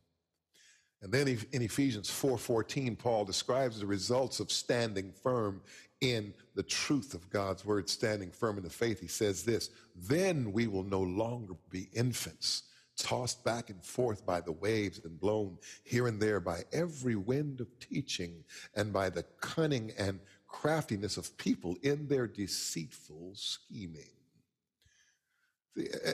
And 1.06 1.14
then 1.14 1.38
in 1.52 1.62
Ephesians 1.62 2.10
4:14, 2.10 2.98
Paul 2.98 3.24
describes 3.24 3.78
the 3.78 3.86
results 3.86 4.40
of 4.40 4.50
standing 4.50 5.12
firm 5.12 5.62
in 6.00 6.34
the 6.56 6.64
truth 6.64 7.14
of 7.14 7.30
God's 7.30 7.64
word, 7.64 7.88
standing 7.88 8.32
firm 8.32 8.56
in 8.56 8.64
the 8.64 8.70
faith. 8.70 8.98
He 8.98 9.06
says 9.06 9.44
this, 9.44 9.70
then 9.94 10.50
we 10.50 10.66
will 10.66 10.82
no 10.82 11.00
longer 11.00 11.54
be 11.70 11.88
infants, 11.92 12.64
tossed 12.96 13.44
back 13.44 13.70
and 13.70 13.80
forth 13.84 14.26
by 14.26 14.40
the 14.40 14.50
waves 14.50 15.00
and 15.04 15.20
blown 15.20 15.58
here 15.84 16.08
and 16.08 16.20
there 16.20 16.40
by 16.40 16.64
every 16.72 17.14
wind 17.14 17.60
of 17.60 17.68
teaching 17.78 18.42
and 18.74 18.92
by 18.92 19.08
the 19.08 19.22
cunning 19.40 19.92
and 19.96 20.18
craftiness 20.48 21.16
of 21.16 21.36
people 21.36 21.76
in 21.82 22.08
their 22.08 22.26
deceitful 22.26 23.30
scheming 23.36 24.15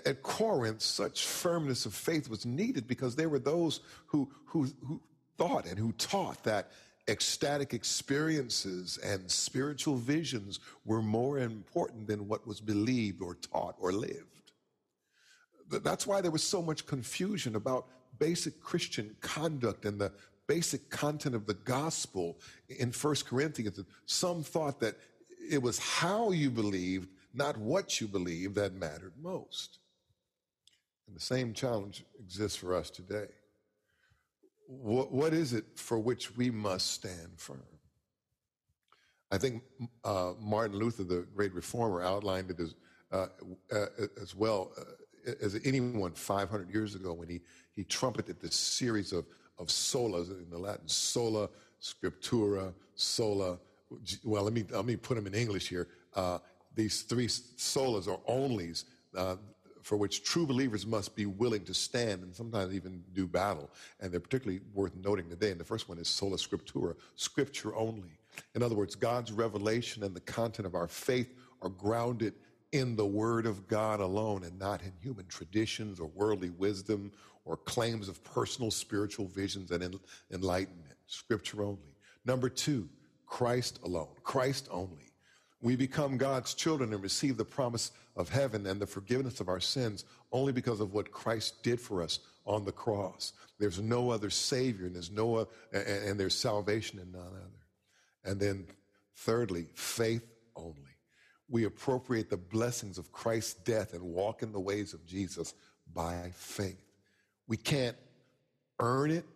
at 0.05 0.23
Corinth, 0.23 0.83
such 0.83 1.25
firmness 1.25 1.87
of 1.87 1.95
faith 1.95 2.29
was 2.29 2.45
needed 2.45 2.87
because 2.87 3.15
there 3.15 3.29
were 3.29 3.39
those 3.39 3.81
who, 4.07 4.31
who, 4.45 4.69
who 4.87 5.01
thought 5.39 5.67
and 5.67 5.79
who 5.79 5.93
taught 5.93 6.43
that 6.45 6.71
ecstatic 7.09 7.75
experiences 7.75 8.99
and 8.99 9.31
spiritual 9.31 9.97
visions 9.97 10.61
were 10.85 11.03
more 11.03 11.39
important 11.39 12.07
than 12.07 12.29
what 12.29 12.47
was 12.47 12.61
believed 12.61 13.21
or 13.23 13.35
taught 13.35 13.77
or 13.81 13.93
lived. 13.93 14.53
That's 15.69 16.07
why 16.07 16.21
there 16.21 16.31
was 16.31 16.45
so 16.45 16.63
much 16.63 16.87
confusion 16.87 17.57
about 17.57 17.87
basic 18.19 18.61
Christian 18.61 19.17
conduct 19.21 19.85
and 19.85 20.01
the 20.01 20.13
basic 20.47 20.91
content 20.91 21.35
of 21.35 21.47
the 21.47 21.55
gospel 21.55 22.37
in 22.69 22.93
First 22.93 23.27
Corinthians. 23.27 23.81
Some 24.07 24.43
thought 24.43 24.81
that 24.81 24.97
it 25.51 25.63
was 25.63 25.79
how 25.79 26.31
you 26.31 26.51
believed 26.51 27.09
not 27.35 27.57
what 27.57 28.01
you 28.01 28.09
believe 28.09 28.55
that 28.55 28.75
mattered 28.75 29.15
most. 29.21 29.79
And 31.07 31.17
the 31.17 31.21
same 31.21 31.53
challenge 31.53 32.05
exists 32.19 32.57
for 32.57 32.75
us 32.75 32.91
today. 32.91 33.27
What, 34.67 35.13
what 35.13 35.35
is 35.35 35.53
it 35.53 35.65
for 35.77 35.99
which 35.99 36.37
we 36.37 36.51
must 36.51 36.93
stand 36.93 37.33
firm? 37.37 37.63
I 39.31 39.39
think 39.39 39.63
uh, 40.05 40.35
Martin 40.39 40.79
Luther, 40.79 41.05
the 41.05 41.27
great 41.35 41.55
reformer, 41.55 42.03
outlined 42.03 42.51
it 42.51 42.61
as, 42.61 42.75
uh, 43.11 43.27
uh, 43.75 43.87
as 44.21 44.35
well 44.35 44.73
uh, 44.79 45.33
as 45.41 45.59
anyone 45.65 46.13
500 46.13 46.73
years 46.73 46.95
ago 46.95 47.15
when 47.15 47.29
he, 47.29 47.41
he 47.75 47.85
trumpeted 47.85 48.41
this 48.41 48.55
series 48.55 49.13
of, 49.13 49.25
of 49.59 49.69
solas 49.69 50.31
in 50.31 50.51
the 50.51 50.59
Latin 50.59 50.87
sola 50.87 51.49
scriptura, 51.81 52.75
sola. 52.95 53.59
Well, 54.25 54.45
let 54.45 54.53
me, 54.53 54.65
let 54.71 54.85
me 54.85 54.97
put 54.97 55.17
them 55.17 55.27
in 55.27 55.35
English 55.35 55.69
here. 55.69 55.89
Uh, 56.15 56.39
these 56.75 57.03
three 57.03 57.27
solas 57.27 58.09
or 58.09 58.21
onlys 58.29 58.85
uh, 59.17 59.37
for 59.83 59.97
which 59.97 60.23
true 60.23 60.47
believers 60.47 60.87
must 60.87 61.15
be 61.15 61.27
willing 61.27 61.65
to 61.65 61.75
stand 61.75 62.23
and 62.23 62.35
sometimes 62.35 62.73
even 62.73 63.03
do 63.15 63.27
battle. 63.27 63.69
And 64.01 64.13
they're 64.13 64.21
particularly 64.21 64.61
worth 64.73 64.95
noting 64.97 65.29
today. 65.29 65.51
And 65.51 65.61
the 65.61 65.65
first 65.65 65.89
one 65.89 65.99
is 65.99 66.09
sola 66.09 66.37
scriptura, 66.37 66.95
scripture 67.17 67.75
only. 67.75 68.19
In 68.55 68.63
other 68.63 68.77
words, 68.77 68.95
God's 68.95 69.33
revelation 69.33 70.05
and 70.05 70.15
the 70.15 70.21
content 70.21 70.67
of 70.67 70.75
our 70.75 70.89
faith 70.89 71.35
are 71.61 71.69
grounded 71.69 72.35
in 72.73 72.97
the 72.97 73.07
Word 73.07 73.45
of 73.45 73.69
God 73.69 74.01
alone 74.01 74.45
and 74.45 74.59
not 74.59 74.83
in 74.83 74.93
human 75.01 75.27
traditions 75.27 76.01
or 76.01 76.07
worldly 76.15 76.51
wisdom 76.51 77.13
or 77.45 77.57
claims 77.57 78.09
of 78.09 78.23
personal 78.25 78.71
spiritual 78.71 79.27
visions 79.27 79.71
and 79.71 79.99
enlightenment. 80.33 80.95
Scripture 81.07 81.63
only. 81.63 81.97
Number 82.25 82.49
two, 82.49 82.89
Christ 83.27 83.81
alone, 83.85 84.09
Christ 84.23 84.69
only. 84.71 85.12
We 85.63 85.77
become 85.77 86.19
God's 86.19 86.55
children 86.55 86.93
and 86.93 87.03
receive 87.03 87.37
the 87.37 87.45
promise 87.45 87.93
of 88.17 88.29
heaven 88.29 88.67
and 88.67 88.81
the 88.81 88.87
forgiveness 88.87 89.39
of 89.41 89.49
our 89.49 89.61
sins 89.61 90.05
only 90.33 90.53
because 90.53 90.81
of 90.81 90.93
what 90.93 91.13
Christ 91.13 91.63
did 91.63 91.81
for 91.81 92.03
us 92.03 92.19
on 92.45 92.65
the 92.65 92.73
cross. 92.73 93.33
There's 93.61 93.79
no 93.79 94.11
other 94.11 94.29
Savior, 94.29 94.87
and 94.87 94.95
there's 94.97 95.13
no, 95.13 95.47
and 95.73 96.19
there's 96.19 96.35
salvation 96.35 96.99
in 96.99 97.13
none 97.13 97.23
other. 97.23 97.65
And 98.25 98.41
then, 98.41 98.67
thirdly, 99.15 99.69
faith 99.75 100.27
only. 100.57 100.97
we 101.53 101.65
appropriate 101.65 102.31
the 102.31 102.37
blessings 102.37 102.97
of 102.97 103.13
Christ's 103.13 103.55
death 103.55 103.93
and 103.93 104.03
walk 104.03 104.43
in 104.43 104.53
the 104.53 104.59
ways 104.59 104.95
of 104.95 105.05
Jesus 105.05 105.53
by 105.93 106.33
faith. 106.35 106.83
We 107.47 107.59
can't 107.59 107.97
earn 108.81 109.11
it, 109.11 109.27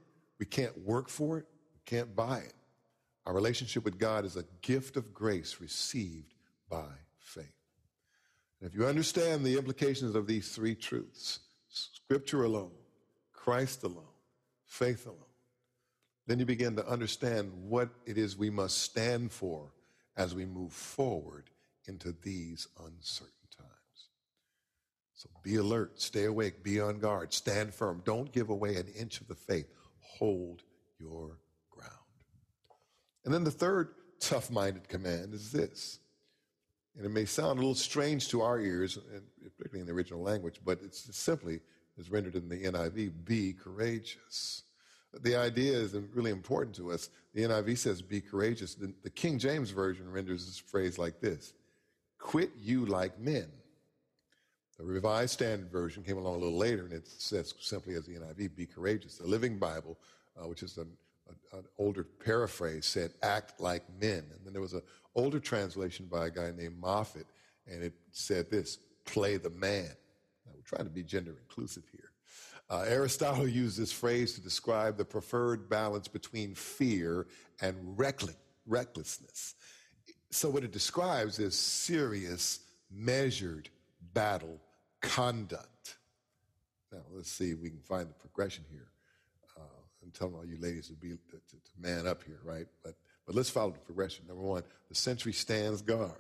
we 0.41 0.47
can't 0.47 0.77
work 0.85 1.11
for 1.11 1.39
it, 1.39 1.47
we 1.75 1.81
can't 1.85 2.17
buy 2.17 2.39
it. 2.39 2.55
Our 3.27 3.35
relationship 3.35 3.85
with 3.85 3.99
God 3.99 4.25
is 4.25 4.37
a 4.37 4.45
gift 4.63 4.97
of 4.97 5.13
grace 5.13 5.57
received 5.61 6.33
by 6.71 6.87
faith. 7.19 7.45
And 8.61 8.71
if 8.71 8.75
you 8.75 8.87
understand 8.87 9.45
the 9.45 9.59
implications 9.59 10.15
of 10.15 10.27
these 10.27 10.55
three 10.55 10.75
truths 10.75 11.41
Scripture 11.69 12.45
alone, 12.45 12.71
Christ 13.33 13.83
alone, 13.83 14.05
faith 14.65 15.07
alone 15.07 15.27
then 16.27 16.41
you 16.41 16.45
begin 16.45 16.77
to 16.77 16.87
understand 16.87 17.53
what 17.69 17.89
it 18.05 18.19
is 18.19 18.37
we 18.37 18.51
must 18.51 18.79
stand 18.79 19.31
for 19.31 19.73
as 20.17 20.35
we 20.35 20.45
move 20.45 20.73
forward 20.73 21.51
into 21.87 22.15
these 22.23 22.67
uncertain 22.85 23.33
times. 23.57 24.09
So 25.15 25.31
be 25.43 25.57
alert, 25.57 26.01
stay 26.01 26.25
awake, 26.25 26.65
be 26.65 26.81
on 26.81 26.99
guard, 26.99 27.33
stand 27.33 27.73
firm. 27.73 28.03
Don't 28.05 28.33
give 28.33 28.51
away 28.51 28.75
an 28.77 28.89
inch 28.99 29.21
of 29.21 29.29
the 29.29 29.35
faith. 29.35 29.69
Hold 30.01 30.63
your. 30.99 31.39
And 33.27 33.35
then 33.35 33.45
the 33.45 33.51
third 33.51 33.89
tough 34.21 34.51
minded 34.51 34.89
command 34.89 35.35
is 35.35 35.53
this. 35.53 35.99
And 36.97 37.05
it 37.05 37.11
may 37.11 37.27
sound 37.27 37.59
a 37.59 37.61
little 37.61 37.75
strange 37.75 38.29
to 38.29 38.41
our 38.41 38.59
ears, 38.59 38.99
particularly 39.59 39.81
in 39.81 39.87
the 39.87 39.93
original 39.93 40.23
language, 40.23 40.61
but 40.65 40.79
it's 40.83 41.15
simply 41.15 41.61
is 41.99 42.11
rendered 42.11 42.37
in 42.37 42.49
the 42.49 42.63
NIV 42.63 43.13
be 43.25 43.53
courageous. 43.53 44.63
The 45.23 45.35
idea 45.35 45.73
is 45.73 45.95
really 46.15 46.31
important 46.31 46.77
to 46.77 46.93
us. 46.93 47.11
The 47.35 47.43
NIV 47.43 47.79
says 47.79 48.01
be 48.01 48.21
courageous. 48.21 48.75
The, 48.75 49.11
King 49.11 49.39
James 49.39 49.71
Version 49.71 50.11
renders 50.11 50.47
this 50.47 50.59
phrase 50.59 50.99
like 50.99 51.21
this 51.21 51.53
quit 52.19 52.51
you 52.57 52.87
like 52.87 53.19
men. 53.19 53.47
The 54.79 54.85
Revised 54.85 55.33
Standard 55.33 55.71
Version 55.71 56.03
came 56.03 56.19
along 56.19 56.37
a 56.37 56.39
little 56.39 56.59
later 56.59 56.85
and 56.85 56.93
it 56.93 57.09
says 57.09 57.55
simply 57.61 57.95
as 57.95 58.05
the 58.05 58.15
NIV, 58.15 58.55
be 58.55 58.67
courageous. 58.67 59.17
The 59.17 59.27
Living 59.27 59.59
Bible, 59.59 59.99
uh, 60.39 60.47
which 60.47 60.63
is 60.63 60.77
an, 60.77 60.89
an, 61.53 61.65
older 61.79 62.05
paraphrase, 62.05 62.87
said 62.87 63.13
act 63.23 63.61
like 63.61 63.83
men. 64.01 64.25
And 64.35 64.45
then 64.45 64.53
there 64.53 64.63
was 64.63 64.75
an 64.75 64.83
older 65.15 65.41
translation 65.41 66.07
by 66.07 66.27
a 66.27 66.31
guy 66.31 66.51
named 66.57 66.81
Moffatt 66.81 67.25
and 67.67 67.83
it 67.83 67.95
said 68.13 68.51
this 68.51 68.79
play 69.05 69.37
the 69.37 69.51
man. 69.51 69.91
Now 70.45 70.53
we're 70.55 70.63
trying 70.63 70.85
to 70.85 70.93
be 70.93 71.03
gender 71.03 71.37
inclusive 71.41 71.85
here. 71.91 72.11
Uh, 72.69 72.85
Aristotle 72.89 73.47
used 73.47 73.79
this 73.79 73.93
phrase 73.93 74.35
to 74.35 74.41
describe 74.41 74.97
the 74.97 75.05
preferred 75.05 75.69
balance 75.69 76.09
between 76.09 76.55
fear 76.55 77.27
and 77.61 77.77
recklessness. 78.67 79.55
So, 80.31 80.51
what 80.51 80.65
it 80.65 80.73
describes 80.73 81.39
is 81.39 81.57
serious, 81.57 82.61
measured 82.91 83.69
battle 84.13 84.61
conduct. 85.01 85.97
Now, 86.93 87.03
let's 87.13 87.31
see 87.31 87.53
if 87.53 87.61
we 87.61 87.71
can 87.71 87.81
find 87.81 88.11
the 88.11 88.15
progression 88.15 88.65
here. 88.69 88.89
Telling 90.19 90.35
all 90.35 90.47
you 90.47 90.59
ladies 90.59 90.89
to 90.89 90.95
be 90.95 91.11
to, 91.11 91.17
to, 91.17 91.57
to 91.57 91.71
man 91.81 92.07
up 92.07 92.23
here, 92.23 92.41
right? 92.43 92.67
But 92.83 92.95
but 93.27 93.35
let's 93.35 93.51
follow 93.51 93.73
the 93.73 93.79
progression. 93.81 94.27
Number 94.27 94.43
one, 94.43 94.63
the 94.89 94.95
sentry 94.95 95.33
stands 95.33 95.83
guard. 95.83 96.13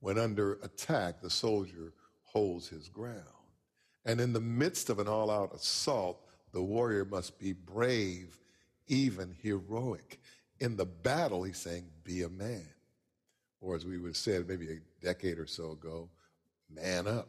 When 0.00 0.18
under 0.18 0.54
attack, 0.62 1.20
the 1.20 1.30
soldier 1.30 1.92
holds 2.24 2.68
his 2.68 2.88
ground. 2.88 3.22
And 4.04 4.20
in 4.20 4.32
the 4.32 4.40
midst 4.40 4.88
of 4.88 4.98
an 4.98 5.08
all 5.08 5.30
out 5.30 5.54
assault, 5.54 6.24
the 6.52 6.62
warrior 6.62 7.04
must 7.04 7.38
be 7.38 7.52
brave, 7.52 8.38
even 8.88 9.34
heroic. 9.42 10.20
In 10.60 10.76
the 10.76 10.86
battle, 10.86 11.42
he's 11.42 11.58
saying, 11.58 11.84
be 12.04 12.22
a 12.22 12.28
man. 12.28 12.66
Or 13.60 13.76
as 13.76 13.84
we 13.84 13.98
would 13.98 14.08
have 14.08 14.16
said 14.16 14.48
maybe 14.48 14.68
a 14.70 15.04
decade 15.04 15.38
or 15.38 15.46
so 15.46 15.72
ago, 15.72 16.08
man 16.68 17.06
up. 17.06 17.28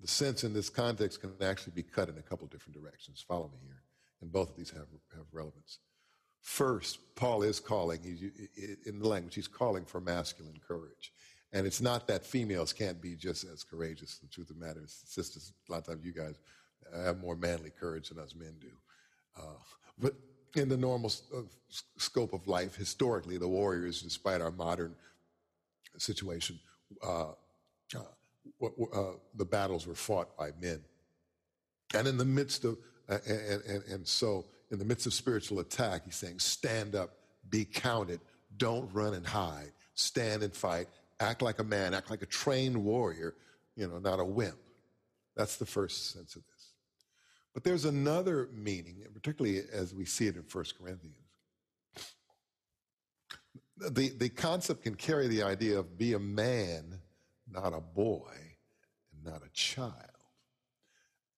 The 0.00 0.08
sense 0.08 0.44
in 0.44 0.52
this 0.52 0.68
context 0.68 1.20
can 1.20 1.32
actually 1.40 1.72
be 1.74 1.82
cut 1.82 2.10
in 2.10 2.18
a 2.18 2.22
couple 2.22 2.46
different 2.46 2.78
directions. 2.78 3.24
Follow 3.26 3.50
me 3.50 3.58
here. 3.66 3.83
And 4.24 4.32
both 4.32 4.48
of 4.48 4.56
these 4.56 4.70
have, 4.70 4.86
have 5.14 5.26
relevance. 5.32 5.80
First, 6.40 7.14
Paul 7.14 7.42
is 7.42 7.60
calling, 7.60 8.00
in 8.86 8.98
the 8.98 9.06
language, 9.06 9.34
he's 9.34 9.46
calling 9.46 9.84
for 9.84 10.00
masculine 10.00 10.58
courage. 10.66 11.12
And 11.52 11.66
it's 11.66 11.82
not 11.82 12.06
that 12.06 12.24
females 12.24 12.72
can't 12.72 13.02
be 13.02 13.16
just 13.16 13.44
as 13.44 13.62
courageous. 13.62 14.16
The 14.16 14.28
truth 14.28 14.48
of 14.48 14.58
the 14.58 14.64
matter 14.64 14.80
is, 14.82 15.02
sisters, 15.04 15.52
a 15.68 15.72
lot 15.72 15.78
of 15.78 15.86
times 15.86 16.06
you 16.06 16.14
guys 16.14 16.38
have 17.04 17.20
more 17.20 17.36
manly 17.36 17.70
courage 17.78 18.08
than 18.08 18.18
us 18.18 18.34
men 18.34 18.54
do. 18.62 18.70
Uh, 19.36 19.58
but 19.98 20.14
in 20.56 20.70
the 20.70 20.76
normal 20.76 21.12
uh, 21.36 21.42
scope 21.98 22.32
of 22.32 22.48
life, 22.48 22.74
historically, 22.76 23.36
the 23.36 23.46
warriors, 23.46 24.00
despite 24.00 24.40
our 24.40 24.52
modern 24.52 24.94
situation, 25.98 26.58
uh, 27.06 27.32
uh, 27.94 28.66
uh 28.90 29.12
the 29.34 29.44
battles 29.44 29.86
were 29.86 29.94
fought 29.94 30.34
by 30.34 30.48
men. 30.62 30.80
And 31.94 32.08
in 32.08 32.16
the 32.16 32.24
midst 32.24 32.64
of, 32.64 32.78
and, 33.08 33.62
and, 33.68 33.84
and 33.84 34.06
so 34.06 34.46
in 34.70 34.78
the 34.78 34.84
midst 34.84 35.06
of 35.06 35.14
spiritual 35.14 35.60
attack, 35.60 36.02
he's 36.04 36.16
saying, 36.16 36.38
stand 36.38 36.94
up, 36.94 37.10
be 37.50 37.64
counted, 37.64 38.20
don't 38.56 38.92
run 38.92 39.14
and 39.14 39.26
hide, 39.26 39.72
stand 39.94 40.42
and 40.42 40.54
fight, 40.54 40.86
act 41.20 41.42
like 41.42 41.58
a 41.58 41.64
man, 41.64 41.94
act 41.94 42.10
like 42.10 42.22
a 42.22 42.26
trained 42.26 42.76
warrior, 42.76 43.34
you 43.76 43.86
know, 43.86 43.98
not 43.98 44.20
a 44.20 44.24
wimp. 44.24 44.58
That's 45.36 45.56
the 45.56 45.66
first 45.66 46.12
sense 46.12 46.36
of 46.36 46.42
this. 46.42 46.68
But 47.52 47.64
there's 47.64 47.84
another 47.84 48.48
meaning, 48.52 49.04
particularly 49.12 49.62
as 49.72 49.94
we 49.94 50.04
see 50.04 50.26
it 50.26 50.36
in 50.36 50.42
1 50.50 50.64
Corinthians. 50.78 51.16
The, 53.76 54.10
the 54.10 54.28
concept 54.28 54.82
can 54.82 54.94
carry 54.94 55.28
the 55.28 55.42
idea 55.42 55.78
of 55.78 55.98
be 55.98 56.14
a 56.14 56.18
man, 56.18 57.00
not 57.50 57.72
a 57.72 57.80
boy, 57.80 58.32
and 59.12 59.24
not 59.24 59.42
a 59.44 59.50
child. 59.52 59.92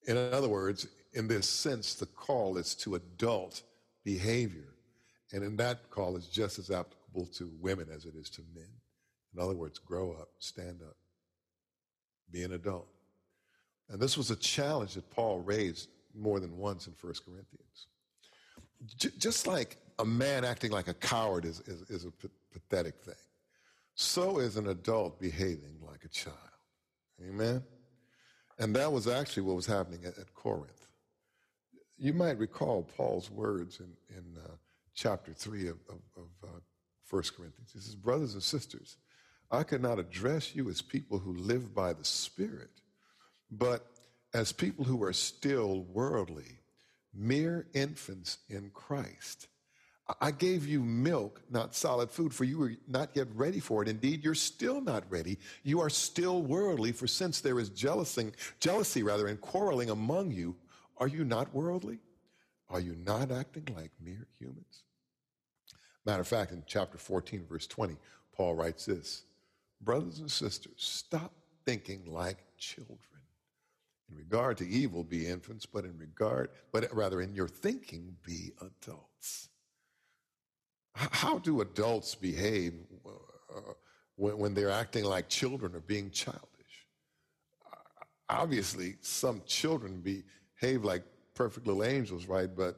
In 0.06 0.16
other 0.16 0.48
words, 0.48 0.86
in 1.16 1.26
this 1.26 1.48
sense, 1.48 1.94
the 1.94 2.06
call 2.06 2.58
is 2.58 2.74
to 2.76 2.94
adult 2.94 3.62
behavior. 4.04 4.74
And 5.32 5.42
in 5.42 5.56
that 5.56 5.90
call 5.90 6.16
is 6.16 6.26
just 6.28 6.58
as 6.58 6.70
applicable 6.70 7.26
to 7.34 7.50
women 7.60 7.88
as 7.92 8.04
it 8.04 8.14
is 8.14 8.30
to 8.30 8.42
men. 8.54 8.68
In 9.34 9.42
other 9.42 9.54
words, 9.54 9.78
grow 9.78 10.12
up, 10.12 10.28
stand 10.38 10.82
up, 10.82 10.96
be 12.30 12.42
an 12.42 12.52
adult. 12.52 12.86
And 13.88 14.00
this 14.00 14.16
was 14.16 14.30
a 14.30 14.36
challenge 14.36 14.94
that 14.94 15.10
Paul 15.10 15.40
raised 15.40 15.88
more 16.14 16.38
than 16.38 16.56
once 16.56 16.86
in 16.86 16.94
1 17.00 17.14
Corinthians. 17.24 17.86
J- 18.96 19.10
just 19.18 19.46
like 19.46 19.78
a 19.98 20.04
man 20.04 20.44
acting 20.44 20.70
like 20.70 20.88
a 20.88 20.94
coward 20.94 21.44
is, 21.44 21.60
is, 21.60 21.82
is 21.88 22.04
a 22.04 22.10
p- 22.10 22.28
pathetic 22.52 22.96
thing, 23.04 23.14
so 23.94 24.38
is 24.38 24.56
an 24.56 24.68
adult 24.68 25.20
behaving 25.20 25.78
like 25.80 26.04
a 26.04 26.08
child. 26.08 26.36
Amen? 27.26 27.62
And 28.58 28.74
that 28.76 28.92
was 28.92 29.08
actually 29.08 29.44
what 29.44 29.56
was 29.56 29.66
happening 29.66 30.04
at, 30.04 30.18
at 30.18 30.34
Corinth. 30.34 30.85
You 31.98 32.12
might 32.12 32.38
recall 32.38 32.82
Paul's 32.82 33.30
words 33.30 33.80
in, 33.80 33.92
in 34.16 34.24
uh, 34.42 34.48
chapter 34.94 35.32
3 35.32 35.68
of, 35.68 35.78
of, 35.88 36.00
of 36.16 36.28
uh, 36.44 36.60
1 37.08 37.22
Corinthians. 37.36 37.70
He 37.72 37.80
says, 37.80 37.94
Brothers 37.94 38.34
and 38.34 38.42
sisters, 38.42 38.96
I 39.50 39.62
cannot 39.62 39.98
address 39.98 40.54
you 40.54 40.68
as 40.68 40.82
people 40.82 41.18
who 41.18 41.34
live 41.34 41.74
by 41.74 41.92
the 41.92 42.04
Spirit, 42.04 42.70
but 43.50 43.86
as 44.34 44.52
people 44.52 44.84
who 44.84 45.02
are 45.02 45.12
still 45.12 45.84
worldly, 45.92 46.58
mere 47.14 47.66
infants 47.72 48.38
in 48.48 48.70
Christ. 48.74 49.48
I 50.20 50.30
gave 50.30 50.68
you 50.68 50.80
milk, 50.80 51.42
not 51.50 51.74
solid 51.74 52.10
food, 52.10 52.32
for 52.32 52.44
you 52.44 52.58
were 52.58 52.72
not 52.86 53.10
yet 53.14 53.26
ready 53.34 53.58
for 53.58 53.82
it. 53.82 53.88
Indeed, 53.88 54.22
you're 54.22 54.34
still 54.34 54.80
not 54.80 55.02
ready. 55.10 55.38
You 55.64 55.80
are 55.80 55.90
still 55.90 56.42
worldly, 56.42 56.92
for 56.92 57.08
since 57.08 57.40
there 57.40 57.58
is 57.58 57.70
jealousy, 57.70 58.30
jealousy 58.60 59.02
rather, 59.02 59.26
and 59.26 59.40
quarreling 59.40 59.90
among 59.90 60.30
you, 60.30 60.54
are 60.98 61.08
you 61.08 61.24
not 61.24 61.54
worldly? 61.54 61.98
Are 62.68 62.80
you 62.80 62.96
not 63.04 63.30
acting 63.30 63.68
like 63.76 63.92
mere 64.02 64.26
humans? 64.38 64.84
Matter 66.04 66.22
of 66.22 66.28
fact, 66.28 66.52
in 66.52 66.62
chapter 66.66 66.98
14, 66.98 67.46
verse 67.48 67.66
20, 67.66 67.96
Paul 68.32 68.54
writes 68.54 68.86
this 68.86 69.24
Brothers 69.80 70.20
and 70.20 70.30
sisters, 70.30 70.74
stop 70.76 71.32
thinking 71.64 72.04
like 72.06 72.38
children. 72.56 72.98
In 74.08 74.16
regard 74.16 74.56
to 74.58 74.68
evil, 74.68 75.02
be 75.02 75.26
infants, 75.26 75.66
but 75.66 75.84
in 75.84 75.98
regard, 75.98 76.50
but 76.72 76.88
rather 76.94 77.20
in 77.20 77.34
your 77.34 77.48
thinking, 77.48 78.16
be 78.24 78.52
adults. 78.60 79.48
How 80.94 81.38
do 81.38 81.60
adults 81.60 82.14
behave 82.14 82.74
uh, 83.04 83.72
when, 84.16 84.54
they're 84.54 84.70
acting 84.70 85.04
like 85.04 85.28
children 85.28 85.74
or 85.74 85.80
being 85.80 86.10
childish? 86.10 86.40
Obviously, 88.28 88.96
some 89.02 89.42
children 89.44 90.00
behave 90.60 90.84
like 90.84 91.02
perfect 91.34 91.66
little 91.66 91.84
angels, 91.84 92.26
right? 92.26 92.54
But 92.54 92.76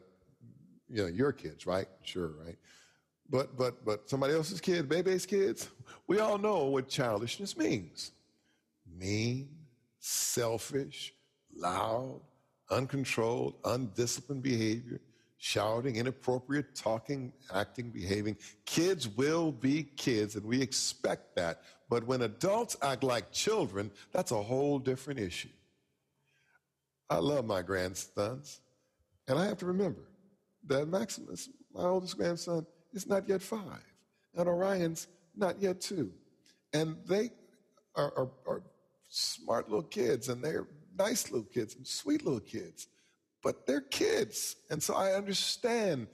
you 0.88 1.02
know, 1.02 1.08
your 1.08 1.32
kids, 1.32 1.66
right? 1.66 1.86
Sure, 2.02 2.32
right? 2.44 2.56
But 3.30 3.56
but 3.56 3.84
but 3.84 4.08
somebody 4.08 4.34
else's 4.34 4.60
kids, 4.60 4.86
baby's 4.86 5.26
kids, 5.26 5.68
we 6.06 6.18
all 6.18 6.38
know 6.38 6.64
what 6.64 6.88
childishness 6.88 7.56
means. 7.56 8.12
Mean, 8.98 9.48
selfish, 10.00 11.14
loud, 11.54 12.20
uncontrolled, 12.70 13.54
undisciplined 13.64 14.42
behavior, 14.42 15.00
shouting, 15.36 15.96
inappropriate 15.96 16.74
talking, 16.74 17.32
acting, 17.54 17.90
behaving. 17.90 18.36
Kids 18.64 19.08
will 19.08 19.52
be 19.52 19.84
kids, 19.96 20.36
and 20.36 20.44
we 20.44 20.60
expect 20.60 21.36
that. 21.36 21.62
But 21.88 22.06
when 22.06 22.22
adults 22.22 22.76
act 22.82 23.02
like 23.02 23.30
children, 23.30 23.90
that's 24.12 24.32
a 24.32 24.42
whole 24.42 24.78
different 24.78 25.20
issue. 25.20 25.48
I 27.10 27.16
love 27.16 27.46
my 27.46 27.62
grandsons, 27.62 28.60
and 29.26 29.38
I 29.38 29.46
have 29.46 29.58
to 29.58 29.66
remember 29.66 30.10
that 30.66 30.88
Maximus, 30.88 31.48
my 31.72 31.84
oldest 31.84 32.16
grandson, 32.16 32.66
is 32.92 33.06
not 33.06 33.28
yet 33.28 33.42
five, 33.42 33.84
and 34.34 34.48
Orion's 34.48 35.06
not 35.36 35.60
yet 35.60 35.80
two. 35.80 36.12
And 36.72 36.96
they 37.06 37.30
are, 37.94 38.12
are, 38.16 38.30
are 38.46 38.62
smart 39.08 39.68
little 39.68 39.82
kids, 39.84 40.28
and 40.28 40.42
they're 40.42 40.66
nice 40.98 41.30
little 41.30 41.46
kids 41.46 41.76
and 41.76 41.86
sweet 41.86 42.24
little 42.24 42.40
kids 42.40 42.88
but 43.42 43.66
they're 43.66 43.80
kids. 43.80 44.56
And 44.70 44.82
so 44.82 44.94
I 44.94 45.12
understand 45.12 46.08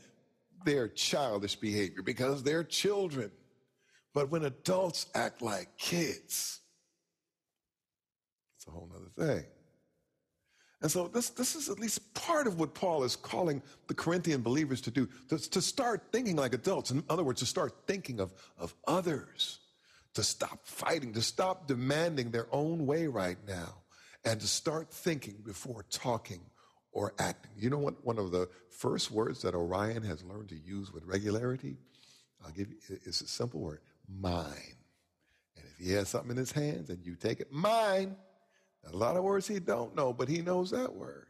their 0.65 0.89
childish 0.89 1.57
behavior 1.57 2.03
because 2.03 2.43
they're 2.43 2.65
children. 2.65 3.31
But 4.13 4.31
when 4.31 4.45
adults 4.45 5.07
act 5.15 5.43
like 5.43 5.77
kids, 5.77 6.61
it's 8.57 8.67
a 8.67 8.71
whole 8.71 8.91
other 8.95 9.11
thing. 9.17 9.45
And 10.83 10.91
so 10.91 11.09
this, 11.09 11.31
this 11.31 11.55
is 11.55 11.69
at 11.69 11.79
least 11.79 12.13
part 12.15 12.47
of 12.47 12.59
what 12.59 12.75
Paul 12.75 13.05
is 13.05 13.17
calling 13.17 13.63
the 13.87 13.95
Corinthian 13.95 14.43
believers 14.43 14.81
to 14.83 14.91
do, 14.91 15.09
to, 15.29 15.39
to 15.51 15.63
start 15.63 16.03
thinking 16.13 16.37
like 16.37 16.53
adults. 16.53 16.91
In 16.91 17.03
other 17.09 17.25
words, 17.25 17.41
to 17.41 17.47
start 17.47 17.73
thinking 17.87 18.21
of, 18.21 18.35
of 18.59 18.75
others, 18.87 19.61
to 20.15 20.23
stop 20.23 20.61
fighting, 20.67 21.13
to 21.15 21.23
stop 21.23 21.67
demanding 21.67 22.31
their 22.31 22.47
own 22.53 22.87
way 22.87 23.07
right 23.07 23.39
now, 23.49 23.77
and 24.25 24.41
to 24.41 24.47
start 24.47 24.91
thinking 24.91 25.37
before 25.45 25.85
talking 25.91 26.41
or 26.93 27.15
acting. 27.19 27.53
You 27.57 27.71
know 27.71 27.79
what? 27.79 28.05
One 28.05 28.19
of 28.19 28.31
the 28.31 28.49
first 28.71 29.11
words 29.11 29.43
that 29.43 29.55
Orion 29.55 30.03
has 30.03 30.23
learned 30.23 30.49
to 30.51 30.57
use 30.57 30.93
with 30.93 31.05
regularity, 31.05 31.77
I'll 32.45 32.53
give 32.53 32.69
you, 32.69 32.77
it's 33.05 33.21
a 33.21 33.27
simple 33.27 33.61
word, 33.61 33.81
mine. 34.09 34.77
And 35.57 35.65
if 35.65 35.79
he 35.79 35.93
has 35.93 36.09
something 36.11 36.33
in 36.33 36.37
his 36.37 36.53
hands 36.53 36.91
and 36.91 37.05
you 37.05 37.17
take 37.17 37.41
it, 37.41 37.51
mine. 37.51 38.17
A 38.93 38.97
lot 38.97 39.17
of 39.17 39.25
words 39.25 39.49
he 39.49 39.59
don't 39.59 39.95
know, 39.95 40.13
but 40.13 40.29
he 40.29 40.43
knows 40.43 40.71
that 40.71 40.95
word. 40.95 41.27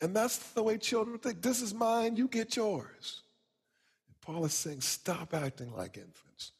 And 0.00 0.14
that's 0.14 0.38
the 0.50 0.62
way 0.62 0.78
children 0.78 1.18
think. 1.18 1.42
This 1.42 1.60
is 1.62 1.74
mine, 1.74 2.16
you 2.16 2.28
get 2.28 2.56
yours. 2.56 3.22
And 4.08 4.20
Paul 4.20 4.44
is 4.44 4.52
saying, 4.52 4.80
stop 4.80 5.34
acting 5.34 5.74
like 5.74 5.96
infants. 5.96 6.52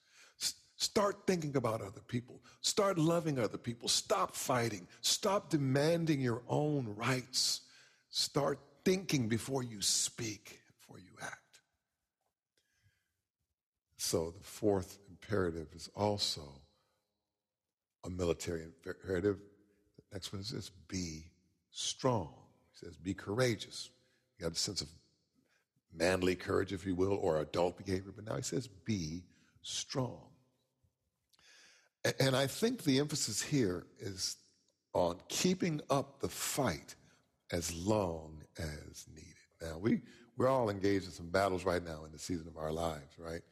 Start 0.81 1.27
thinking 1.27 1.57
about 1.57 1.83
other 1.83 2.03
people. 2.07 2.41
Start 2.61 2.99
loving 2.99 3.37
other 3.41 3.59
people. 3.59 3.89
Stop 3.89 4.37
fighting. 4.37 4.87
Stop 5.01 5.51
demanding 5.51 6.21
your 6.21 6.43
own 6.49 6.95
rights. 6.97 7.63
Start 8.11 8.61
thinking 8.85 9.29
before 9.29 9.65
you 9.65 9.81
speak, 9.81 10.61
before 10.81 11.01
you 11.01 11.11
act. 11.21 11.35
So 13.97 14.31
the 14.31 14.45
fourth 14.45 14.99
imperative 15.11 15.67
is 15.75 15.91
also 15.97 16.43
a 18.05 18.11
military 18.11 18.63
imperative. 18.87 19.39
Next 20.13 20.33
one 20.33 20.41
this 20.41 20.71
be 20.89 21.25
strong. 21.71 22.33
He 22.73 22.87
says, 22.87 22.97
be 22.97 23.15
courageous. 23.15 23.91
You 24.39 24.45
got 24.45 24.53
a 24.53 24.57
sense 24.57 24.81
of 24.81 24.89
manly 25.95 26.35
courage, 26.35 26.73
if 26.73 26.87
you 26.87 26.95
will, 26.95 27.19
or 27.21 27.41
adult 27.41 27.85
behavior, 27.85 28.13
but 28.15 28.25
now 28.25 28.37
he 28.37 28.43
says, 28.43 28.69
be 28.85 29.23
strong. 29.63 30.21
And 32.21 32.37
I 32.37 32.47
think 32.47 32.85
the 32.85 33.01
emphasis 33.01 33.43
here 33.43 33.87
is 33.99 34.37
on 34.95 35.19
keeping 35.29 35.81
up 35.91 36.21
the 36.21 36.29
fight 36.29 36.95
as 37.53 37.75
long 37.75 38.43
as 38.59 39.07
needed. 39.15 39.35
Now, 39.61 39.79
we, 39.79 40.01
we're 40.37 40.49
all 40.49 40.71
engaged 40.71 41.07
in 41.07 41.11
some 41.11 41.29
battles 41.29 41.65
right 41.65 41.85
now 41.85 42.05
in 42.05 42.13
the 42.13 42.19
season 42.19 42.47
of 42.47 42.57
our 42.57 42.73
lives, 42.73 43.19
right? 43.19 43.43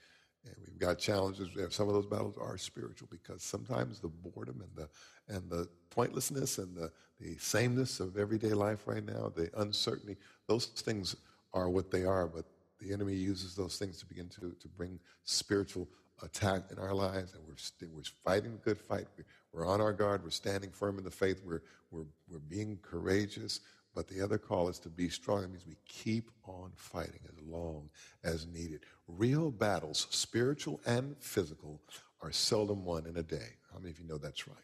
And 0.47 0.55
we've 0.65 0.79
got 0.79 0.99
challenges. 0.99 1.49
Some 1.75 1.89
of 1.89 1.95
those 1.95 2.07
battles 2.07 2.37
are 2.39 2.57
spiritual 2.57 3.09
because 3.11 3.43
sometimes 3.43 4.01
the 4.01 4.09
boredom 4.09 4.63
and 4.63 4.87
the, 4.87 5.35
and 5.35 5.51
the 5.51 5.69
pointlessness 5.91 6.59
and 6.59 6.75
the, 6.77 6.91
the 7.21 7.37
sameness 7.39 8.01
of 8.01 8.17
everyday 8.17 8.53
life 8.53 8.87
right 8.87 9.05
now, 9.05 9.33
the 9.35 9.51
uncertainty, 9.59 10.17
those 10.47 10.67
things 10.67 11.17
are 11.53 11.69
what 11.69 11.91
they 11.91 12.05
are, 12.05 12.27
but 12.27 12.45
the 12.81 12.93
enemy 12.93 13.15
uses 13.15 13.55
those 13.55 13.79
things 13.79 13.99
to 13.99 14.07
begin 14.07 14.29
to, 14.29 14.55
to 14.61 14.69
bring 14.69 14.99
spiritual 15.25 15.89
attack 16.23 16.63
in 16.71 16.79
our 16.79 16.95
lives, 16.95 17.35
and 17.35 17.43
we're, 17.47 17.89
we're 17.95 18.03
fighting 18.25 18.53
a 18.55 18.65
good 18.65 18.81
fight. 18.81 19.07
We're 19.53 19.67
on 19.67 19.81
our 19.81 19.93
guard. 19.93 20.23
We're 20.23 20.31
standing 20.31 20.71
firm 20.71 20.99
in 20.99 21.05
the 21.05 21.11
faith. 21.11 21.43
We're, 21.45 21.63
we're, 21.91 22.05
we're 22.31 22.39
being 22.39 22.79
courageous. 22.83 23.61
But 23.97 24.09
the 24.09 24.21
other 24.21 24.37
call 24.37 24.69
is 24.69 24.79
to 24.81 24.91
be 24.91 25.09
strong. 25.09 25.43
It 25.43 25.51
means 25.51 25.67
we 25.67 25.79
keep 25.89 26.31
on 26.45 26.71
fighting 26.77 27.21
as 27.25 27.43
long 27.43 27.89
as 28.23 28.47
needed. 28.47 28.81
Real 29.09 29.51
battles, 29.51 30.07
spiritual 30.11 30.83
and 30.85 31.17
physical, 31.19 31.81
are 32.21 32.31
seldom 32.31 32.85
won 32.85 33.07
in 33.07 33.17
a 33.17 33.23
day. 33.23 33.57
How 33.73 33.79
many 33.79 33.93
of 33.93 33.99
you 33.99 34.07
know 34.07 34.19
that's 34.19 34.47
right? 34.47 34.59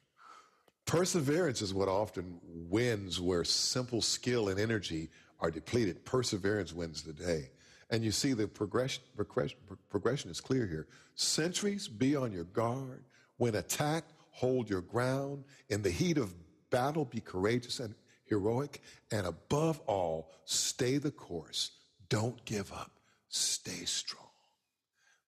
Perseverance 0.84 1.62
is 1.62 1.72
what 1.72 1.88
often 1.88 2.38
wins 2.44 3.22
where 3.22 3.42
simple 3.42 4.02
skill 4.02 4.50
and 4.50 4.60
energy 4.60 5.08
are 5.40 5.50
depleted. 5.50 6.04
Perseverance 6.04 6.74
wins 6.74 7.02
the 7.02 7.14
day. 7.14 7.52
And 7.88 8.04
you 8.04 8.10
see 8.10 8.34
the 8.34 8.46
progression, 8.46 9.02
progression, 9.16 9.58
progression 9.88 10.30
is 10.30 10.42
clear 10.42 10.66
here. 10.66 10.88
Centuries, 11.14 11.88
be 11.88 12.16
on 12.16 12.32
your 12.32 12.44
guard. 12.44 13.02
When 13.38 13.54
attacked, 13.54 14.12
hold 14.30 14.68
your 14.68 14.82
ground. 14.82 15.44
In 15.70 15.80
the 15.80 15.90
heat 15.90 16.18
of 16.18 16.34
battle, 16.68 17.06
be 17.06 17.20
courageous 17.20 17.80
and 17.80 17.94
heroic, 18.32 18.80
and 19.10 19.26
above 19.26 19.78
all, 19.86 20.30
stay 20.46 20.96
the 20.96 21.10
course. 21.10 21.72
Don't 22.08 22.42
give 22.46 22.72
up. 22.72 22.92
Stay 23.28 23.84
strong. 23.84 24.26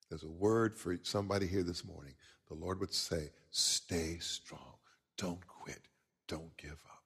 There's 0.08 0.22
a 0.22 0.28
word 0.28 0.76
for 0.76 0.96
somebody 1.02 1.46
here 1.46 1.62
this 1.62 1.84
morning. 1.84 2.14
The 2.48 2.54
Lord 2.54 2.80
would 2.80 2.94
say, 2.94 3.30
stay 3.50 4.16
strong. 4.20 4.76
Don't 5.18 5.46
quit. 5.46 5.80
Don't 6.28 6.56
give 6.56 6.72
up. 6.72 7.02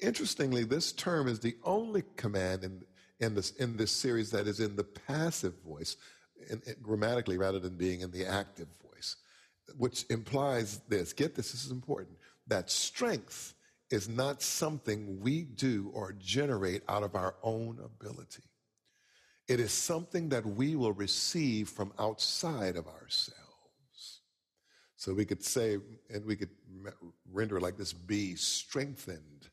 Interestingly, 0.00 0.62
this 0.62 0.92
term 0.92 1.26
is 1.26 1.40
the 1.40 1.56
only 1.64 2.04
command 2.16 2.62
in, 2.62 2.82
in, 3.18 3.34
this, 3.34 3.52
in 3.52 3.76
this 3.76 3.90
series 3.90 4.30
that 4.30 4.46
is 4.46 4.60
in 4.60 4.76
the 4.76 4.84
passive 4.84 5.54
voice, 5.64 5.96
in, 6.48 6.62
in, 6.66 6.76
grammatically, 6.80 7.38
rather 7.38 7.58
than 7.58 7.76
being 7.76 8.02
in 8.02 8.10
the 8.12 8.26
active 8.26 8.68
voice, 8.82 9.16
which 9.76 10.04
implies 10.10 10.80
this 10.88 11.12
get 11.12 11.34
this, 11.34 11.50
this 11.50 11.64
is 11.64 11.72
important 11.72 12.16
that 12.46 12.70
strength 12.70 13.54
is 13.90 14.08
not 14.08 14.42
something 14.42 15.20
we 15.20 15.42
do 15.42 15.90
or 15.94 16.12
generate 16.12 16.82
out 16.88 17.02
of 17.02 17.14
our 17.14 17.34
own 17.42 17.78
ability. 17.84 18.42
It 19.48 19.60
is 19.60 19.70
something 19.72 20.28
that 20.30 20.44
we 20.44 20.74
will 20.74 20.92
receive 20.92 21.68
from 21.68 21.92
outside 21.98 22.76
of 22.76 22.88
ourselves. 22.88 24.20
So 24.96 25.14
we 25.14 25.24
could 25.24 25.44
say, 25.44 25.78
and 26.12 26.24
we 26.24 26.34
could 26.34 26.50
render 27.32 27.60
like 27.60 27.76
this 27.76 27.92
be 27.92 28.34
strengthened. 28.34 29.48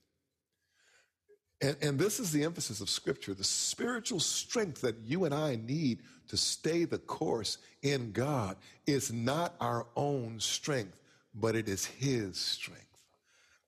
And, 1.61 1.77
and 1.81 1.99
this 1.99 2.19
is 2.19 2.31
the 2.31 2.43
emphasis 2.43 2.81
of 2.81 2.89
Scripture 2.89 3.33
the 3.33 3.43
spiritual 3.43 4.19
strength 4.19 4.81
that 4.81 4.97
you 5.05 5.25
and 5.25 5.33
I 5.33 5.55
need 5.55 5.99
to 6.29 6.37
stay 6.37 6.85
the 6.85 6.97
course 6.97 7.59
in 7.83 8.11
God 8.11 8.57
is 8.87 9.13
not 9.13 9.53
our 9.59 9.85
own 9.95 10.39
strength, 10.39 10.97
but 11.35 11.55
it 11.55 11.69
is 11.69 11.85
His 11.85 12.37
strength. 12.37 12.92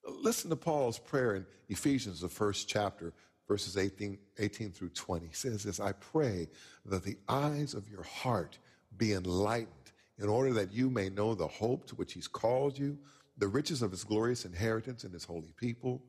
Listen 0.07 0.49
to 0.49 0.55
Paul's 0.55 0.99
prayer 0.99 1.35
in 1.35 1.45
Ephesians, 1.69 2.21
the 2.21 2.29
first 2.29 2.67
chapter, 2.67 3.13
verses 3.47 3.77
18, 3.77 4.17
18 4.39 4.71
through 4.71 4.89
20. 4.89 5.27
He 5.27 5.33
says 5.33 5.63
this 5.63 5.79
I 5.79 5.93
pray 5.93 6.47
that 6.85 7.03
the 7.03 7.17
eyes 7.27 7.73
of 7.73 7.89
your 7.89 8.03
heart 8.03 8.57
be 8.97 9.13
enlightened 9.13 9.69
in 10.17 10.29
order 10.29 10.53
that 10.53 10.71
you 10.71 10.89
may 10.89 11.09
know 11.09 11.35
the 11.35 11.47
hope 11.47 11.87
to 11.87 11.95
which 11.95 12.13
he's 12.13 12.27
called 12.27 12.77
you, 12.77 12.97
the 13.37 13.47
riches 13.47 13.81
of 13.81 13.91
his 13.91 14.03
glorious 14.03 14.45
inheritance 14.45 15.03
in 15.03 15.11
his 15.11 15.25
holy 15.25 15.53
people, 15.57 16.01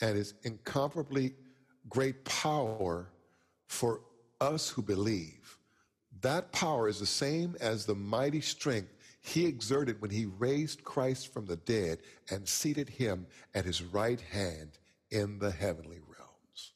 and 0.00 0.16
his 0.16 0.34
incomparably 0.44 1.34
great 1.88 2.24
power 2.24 3.10
for 3.66 4.00
us 4.40 4.68
who 4.68 4.82
believe. 4.82 5.58
That 6.20 6.52
power 6.52 6.88
is 6.88 7.00
the 7.00 7.06
same 7.06 7.56
as 7.60 7.84
the 7.84 7.94
mighty 7.94 8.40
strength 8.40 8.92
he 9.28 9.46
exerted 9.46 10.00
when 10.00 10.10
he 10.10 10.26
raised 10.26 10.84
Christ 10.84 11.32
from 11.32 11.46
the 11.46 11.56
dead 11.56 11.98
and 12.30 12.48
seated 12.48 12.88
him 12.88 13.26
at 13.54 13.64
his 13.64 13.82
right 13.82 14.20
hand 14.20 14.78
in 15.10 15.38
the 15.38 15.50
heavenly 15.50 16.00
realms. 16.06 16.72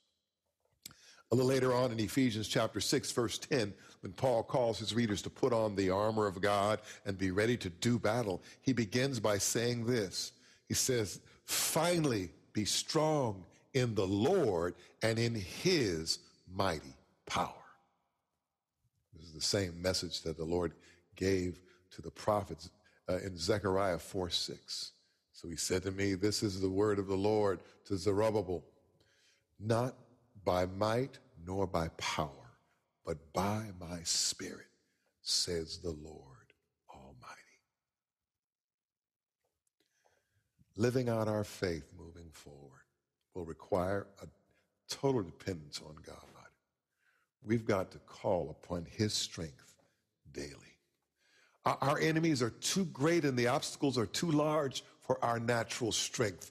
A 1.31 1.35
little 1.35 1.51
later 1.51 1.73
on 1.73 1.91
in 1.93 1.99
Ephesians 1.99 2.49
chapter 2.49 2.79
6, 2.79 3.11
verse 3.13 3.39
10, 3.39 3.73
when 4.01 4.13
Paul 4.13 4.43
calls 4.43 4.79
his 4.79 4.95
readers 4.95 5.23
to 5.23 5.31
put 5.31 5.53
on 5.53 5.75
the 5.75 5.91
armor 5.91 6.27
of 6.27 6.41
God 6.41 6.81
and 7.07 7.17
be 7.17 7.31
ready 7.31 7.57
to 7.57 7.71
do 7.71 7.99
battle, 7.99 8.43
he 8.61 8.73
begins 8.73 9.19
by 9.19 9.39
saying 9.39 9.87
this. 9.87 10.33
He 10.69 10.75
says, 10.75 11.21
Finally, 11.47 12.31
be 12.53 12.65
strong 12.67 13.45
in 13.73 13.95
the 13.95 14.07
Lord 14.07 14.75
and 15.03 15.19
in 15.19 15.35
his 15.35 16.19
mighty 16.55 16.95
power. 17.25 17.49
This 19.15 19.27
is 19.29 19.33
the 19.33 19.41
same 19.41 19.81
message 19.81 20.23
that 20.23 20.37
the 20.37 20.45
Lord 20.45 20.75
gave 21.17 21.59
to 21.95 22.03
the 22.03 22.11
prophets 22.11 22.71
uh, 23.09 23.19
in 23.19 23.37
Zechariah 23.37 23.99
4 23.99 24.31
6. 24.31 24.93
So 25.33 25.49
he 25.49 25.57
said 25.57 25.83
to 25.85 25.91
me, 25.91 26.15
This 26.15 26.43
is 26.43 26.61
the 26.61 26.71
word 26.71 26.99
of 26.99 27.07
the 27.07 27.17
Lord 27.17 27.61
to 27.87 27.97
Zerubbabel, 27.97 28.65
not 29.59 29.95
by 30.45 30.67
might 30.67 31.19
nor 31.45 31.67
by 31.67 31.89
power, 31.97 32.31
but 33.05 33.33
by 33.33 33.67
my 33.81 34.01
spirit, 34.05 34.69
says 35.23 35.79
the 35.79 35.91
Lord 35.91 36.53
Almighty. 36.91 37.41
Living 40.77 41.09
out 41.09 41.29
our 41.29 41.45
faith 41.45 41.85
moving 41.99 42.31
forward 42.33 42.83
will 43.35 43.45
require 43.45 44.07
a 44.23 44.27
total 44.89 45.23
dependence 45.23 45.81
on 45.85 45.97
God. 46.07 46.17
We've 47.45 47.65
got 47.65 47.91
to 47.93 47.99
call 47.99 48.51
upon 48.51 48.87
His 48.89 49.13
strength 49.13 49.75
daily. 50.33 50.72
Our, 51.65 51.99
enemies 52.01 52.43
are 52.43 52.51
too 52.51 52.87
great 52.87 53.25
and 53.25 53.39
the 53.39 53.47
obstacles 53.47 53.97
are 53.97 54.07
too 54.07 54.31
large 54.31 54.83
for 55.01 55.25
our 55.25 55.39
natural 55.39 55.93
strength. 55.93 56.51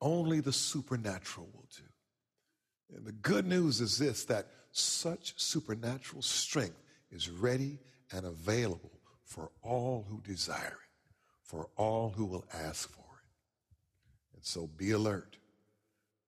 Only 0.00 0.40
the 0.40 0.52
supernatural 0.52 1.48
will 1.54 1.68
do. 1.76 2.96
And 2.96 3.06
the 3.06 3.12
good 3.12 3.46
news 3.46 3.80
is 3.80 3.98
this 3.98 4.24
that 4.24 4.48
such 4.72 5.34
supernatural 5.36 6.22
strength 6.22 6.82
is 7.10 7.30
ready 7.30 7.78
and 8.12 8.26
available 8.26 8.98
for 9.24 9.50
all 9.62 10.06
who 10.08 10.20
desire 10.22 10.66
it, 10.66 11.14
for 11.44 11.68
all 11.76 12.10
who 12.10 12.24
will 12.24 12.46
ask 12.52 12.90
for 12.90 13.00
it. 13.00 14.36
And 14.36 14.44
so 14.44 14.66
be 14.66 14.90
alert, 14.92 15.36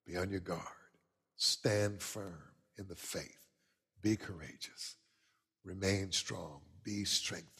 be 0.06 0.16
on 0.16 0.30
your 0.30 0.40
guard, 0.40 0.60
stand 1.36 2.02
firm 2.02 2.42
in 2.78 2.86
the 2.88 2.96
faith, 2.96 3.46
be 4.02 4.16
courageous, 4.16 4.96
remain 5.64 6.12
strong, 6.12 6.60
be 6.84 7.04
strengthened. 7.04 7.59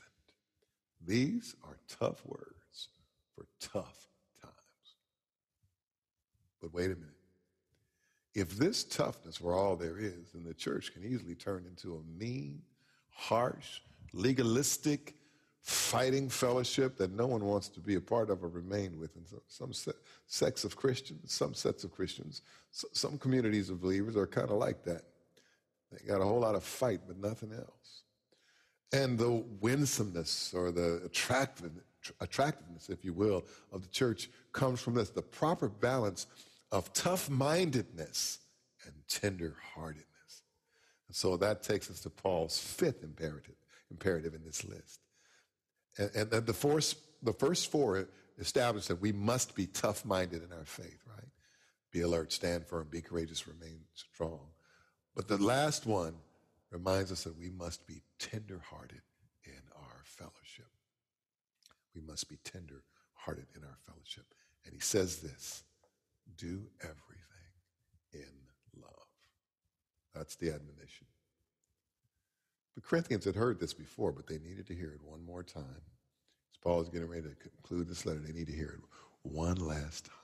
These 1.07 1.57
are 1.65 1.77
tough 1.89 2.25
words 2.27 2.89
for 3.35 3.47
tough 3.61 4.09
times. 4.43 4.55
But 6.61 6.73
wait 6.73 6.87
a 6.87 6.95
minute. 6.95 7.09
If 8.35 8.51
this 8.51 8.85
toughness 8.85 9.41
were 9.41 9.55
all 9.55 9.77
there 9.77 9.99
is, 9.99 10.33
then 10.33 10.45
the 10.45 10.55
church 10.55 10.93
can 10.93 11.05
easily 11.05 11.35
turn 11.35 11.67
into 11.67 11.97
a 11.97 12.19
mean, 12.19 12.63
harsh, 13.11 13.81
legalistic, 14.13 15.15
fighting 15.63 16.29
fellowship 16.29 16.97
that 16.97 17.11
no 17.13 17.27
one 17.27 17.45
wants 17.45 17.69
to 17.69 17.81
be 17.81 17.97
a 17.97 18.01
part 18.01 18.31
of 18.31 18.43
or 18.45 18.49
remain 18.49 18.99
with. 18.99 19.15
And 19.17 19.27
so, 19.27 19.43
some 19.49 19.73
se- 19.73 19.93
sects 20.27 20.65
of 20.65 20.77
Christians, 20.77 21.33
some 21.33 21.55
sets 21.55 21.85
of 21.85 21.91
Christians, 21.91 22.43
so, 22.71 22.89
some 22.93 23.19
communities 23.19 23.69
of 23.69 23.81
believers 23.81 24.17
are 24.17 24.27
kind 24.27 24.51
of 24.51 24.57
like 24.57 24.85
that. 24.85 25.03
They 25.91 26.07
got 26.07 26.21
a 26.21 26.25
whole 26.25 26.41
lot 26.41 26.55
of 26.55 26.63
fight, 26.63 27.01
but 27.07 27.19
nothing 27.19 27.53
else. 27.53 28.03
And 28.93 29.19
the 29.19 29.45
winsomeness 29.61 30.53
or 30.55 30.73
the 30.73 31.03
attractiveness, 31.05 31.85
attractiveness, 32.21 32.89
if 32.89 33.05
you 33.05 33.13
will, 33.13 33.45
of 33.73 33.83
the 33.83 33.89
church 33.89 34.31
comes 34.53 34.81
from 34.81 34.95
this 34.95 35.11
the 35.11 35.23
proper 35.23 35.69
balance 35.69 36.27
of 36.73 36.93
tough 36.93 37.31
mindedness 37.31 38.39
and 38.85 38.95
tender 39.09 39.57
heartedness. 39.75 40.07
And 41.09 41.17
so 41.17 41.37
that 41.37 41.63
takes 41.63 41.91
us 41.91 42.01
to 42.01 42.11
Paul's 42.11 42.59
fifth 42.59 43.03
imperative, 43.03 43.57
imperative 43.91 44.35
in 44.35 44.45
this 44.45 44.65
list. 44.65 45.01
And, 45.99 46.33
and 46.33 46.47
the, 46.47 46.53
first, 46.53 46.97
the 47.23 47.33
first 47.33 47.71
four 47.71 48.09
establish 48.39 48.87
that 48.87 49.01
we 49.01 49.13
must 49.13 49.55
be 49.55 49.67
tough 49.67 50.05
minded 50.05 50.43
in 50.43 50.53
our 50.53 50.65
faith, 50.65 51.03
right? 51.07 51.29
Be 51.93 52.03
alert, 52.03 52.33
stand 52.33 52.67
firm, 52.67 52.89
be 52.91 53.03
courageous, 53.03 53.47
remain 53.47 53.81
strong. 53.95 54.41
But 55.15 55.29
the 55.29 55.39
last 55.39 55.87
one 55.87 56.15
reminds 56.71 57.11
us 57.13 57.25
that 57.25 57.39
we 57.39 57.51
must 57.51 57.87
be 57.87 58.03
tender 58.19 58.61
hearted 58.71 59.03
in 59.45 59.61
our 59.75 60.03
fellowship. 60.05 60.69
We 61.95 62.01
must 62.01 62.29
be 62.29 62.39
tender 62.45 62.83
hearted 63.15 63.47
in 63.57 63.65
our 63.65 63.79
fellowship. 63.87 64.27
And 64.65 64.75
he 64.75 64.81
says 64.81 65.19
this 65.19 65.65
do 66.37 66.63
everything 66.81 66.97
in 68.13 68.81
love. 68.81 69.07
That's 70.15 70.37
the 70.37 70.49
admonition. 70.51 71.07
The 72.77 72.81
Corinthians 72.83 73.25
had 73.25 73.35
heard 73.35 73.59
this 73.59 73.75
before, 73.75 74.13
but 74.13 74.27
they 74.27 74.39
needed 74.39 74.67
to 74.69 74.75
hear 74.75 74.93
it 74.93 75.03
one 75.05 75.25
more 75.25 75.43
time. 75.43 75.65
As 75.65 76.59
Paul 76.63 76.81
is 76.81 76.89
getting 76.89 77.09
ready 77.09 77.23
to 77.23 77.49
conclude 77.49 77.89
this 77.89 78.07
letter, 78.07 78.21
they 78.21 78.33
need 78.33 78.47
to 78.47 78.55
hear 78.55 78.79
it 78.79 78.81
one 79.23 79.57
last 79.57 80.07
time. 80.07 80.15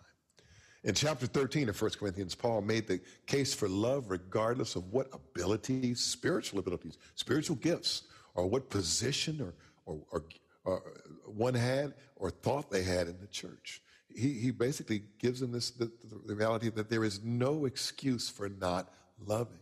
In 0.86 0.94
chapter 0.94 1.26
13 1.26 1.68
of 1.68 1.80
1 1.80 1.90
Corinthians, 1.98 2.34
Paul 2.34 2.62
made 2.62 2.86
the 2.86 3.00
case 3.26 3.52
for 3.52 3.68
love 3.68 4.08
regardless 4.08 4.76
of 4.76 4.90
what 4.92 5.08
abilities, 5.12 6.00
spiritual 6.00 6.58
abilities, 6.58 6.96
spiritual 7.14 7.56
gifts, 7.56 8.04
or 8.34 8.46
what 8.46 8.70
position 8.70 9.40
or, 9.42 9.54
or, 9.84 10.00
or, 10.10 10.24
or 10.64 10.82
one 11.26 11.54
had 11.54 11.92
or 12.16 12.30
thought 12.30 12.70
they 12.70 12.82
had 12.82 13.08
in 13.08 13.20
the 13.20 13.26
church 13.26 13.82
he, 14.16 14.32
he 14.32 14.50
basically 14.50 15.02
gives 15.18 15.40
them 15.40 15.52
this 15.52 15.70
the, 15.70 15.90
the 16.26 16.34
reality 16.34 16.70
that 16.70 16.88
there 16.88 17.04
is 17.04 17.22
no 17.22 17.66
excuse 17.66 18.28
for 18.28 18.48
not 18.48 18.92
loving. 19.24 19.58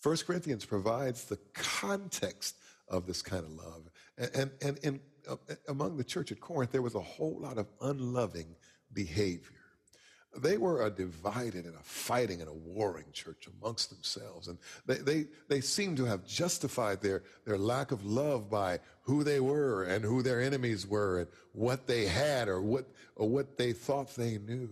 First 0.00 0.26
Corinthians 0.26 0.64
provides 0.64 1.24
the 1.24 1.38
context 1.54 2.56
of 2.88 3.06
this 3.06 3.22
kind 3.22 3.44
of 3.44 3.52
love. 3.52 3.90
And, 4.18 4.50
and, 4.62 4.78
and 4.84 5.00
uh, 5.28 5.36
among 5.68 5.96
the 5.96 6.04
church 6.04 6.30
at 6.32 6.40
Corinth, 6.40 6.72
there 6.72 6.82
was 6.82 6.94
a 6.94 7.00
whole 7.00 7.38
lot 7.40 7.58
of 7.58 7.66
unloving 7.80 8.54
behavior. 8.92 9.55
They 10.38 10.56
were 10.56 10.86
a 10.86 10.90
divided 10.90 11.64
and 11.64 11.74
a 11.74 11.82
fighting 11.82 12.40
and 12.40 12.48
a 12.48 12.54
warring 12.54 13.06
church 13.12 13.48
amongst 13.60 13.90
themselves. 13.90 14.48
And 14.48 14.58
they, 14.86 14.98
they, 14.98 15.24
they 15.48 15.60
seemed 15.60 15.96
to 15.98 16.04
have 16.04 16.26
justified 16.26 17.00
their, 17.00 17.22
their 17.44 17.58
lack 17.58 17.92
of 17.92 18.04
love 18.04 18.50
by 18.50 18.80
who 19.02 19.24
they 19.24 19.40
were 19.40 19.84
and 19.84 20.04
who 20.04 20.22
their 20.22 20.40
enemies 20.40 20.86
were 20.86 21.20
and 21.20 21.28
what 21.52 21.86
they 21.86 22.06
had 22.06 22.48
or 22.48 22.60
what, 22.60 22.86
or 23.14 23.28
what 23.28 23.56
they 23.56 23.72
thought 23.72 24.14
they 24.14 24.38
knew. 24.38 24.70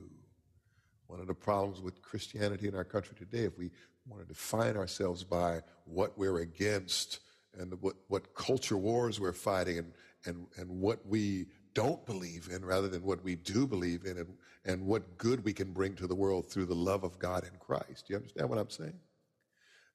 One 1.06 1.20
of 1.20 1.26
the 1.26 1.34
problems 1.34 1.80
with 1.80 2.02
Christianity 2.02 2.68
in 2.68 2.74
our 2.74 2.84
country 2.84 3.14
today, 3.16 3.44
if 3.44 3.56
we 3.58 3.70
want 4.06 4.22
to 4.22 4.28
define 4.28 4.76
ourselves 4.76 5.24
by 5.24 5.60
what 5.84 6.16
we're 6.18 6.38
against 6.38 7.20
and 7.58 7.72
what, 7.80 7.94
what 8.08 8.34
culture 8.34 8.76
wars 8.76 9.20
we're 9.20 9.32
fighting 9.32 9.78
and, 9.78 9.92
and, 10.26 10.46
and 10.56 10.68
what 10.68 11.06
we 11.06 11.46
don't 11.74 12.04
believe 12.06 12.48
in 12.50 12.64
rather 12.64 12.88
than 12.88 13.02
what 13.02 13.22
we 13.22 13.34
do 13.34 13.66
believe 13.66 14.04
in 14.04 14.18
and, 14.18 14.36
and 14.64 14.86
what 14.86 15.18
good 15.18 15.44
we 15.44 15.52
can 15.52 15.72
bring 15.72 15.94
to 15.94 16.06
the 16.06 16.14
world 16.14 16.46
through 16.46 16.66
the 16.66 16.74
love 16.74 17.04
of 17.04 17.18
God 17.18 17.44
in 17.44 17.58
Christ. 17.58 18.06
Do 18.06 18.14
you 18.14 18.16
understand 18.16 18.48
what 18.48 18.58
I'm 18.58 18.70
saying? 18.70 18.98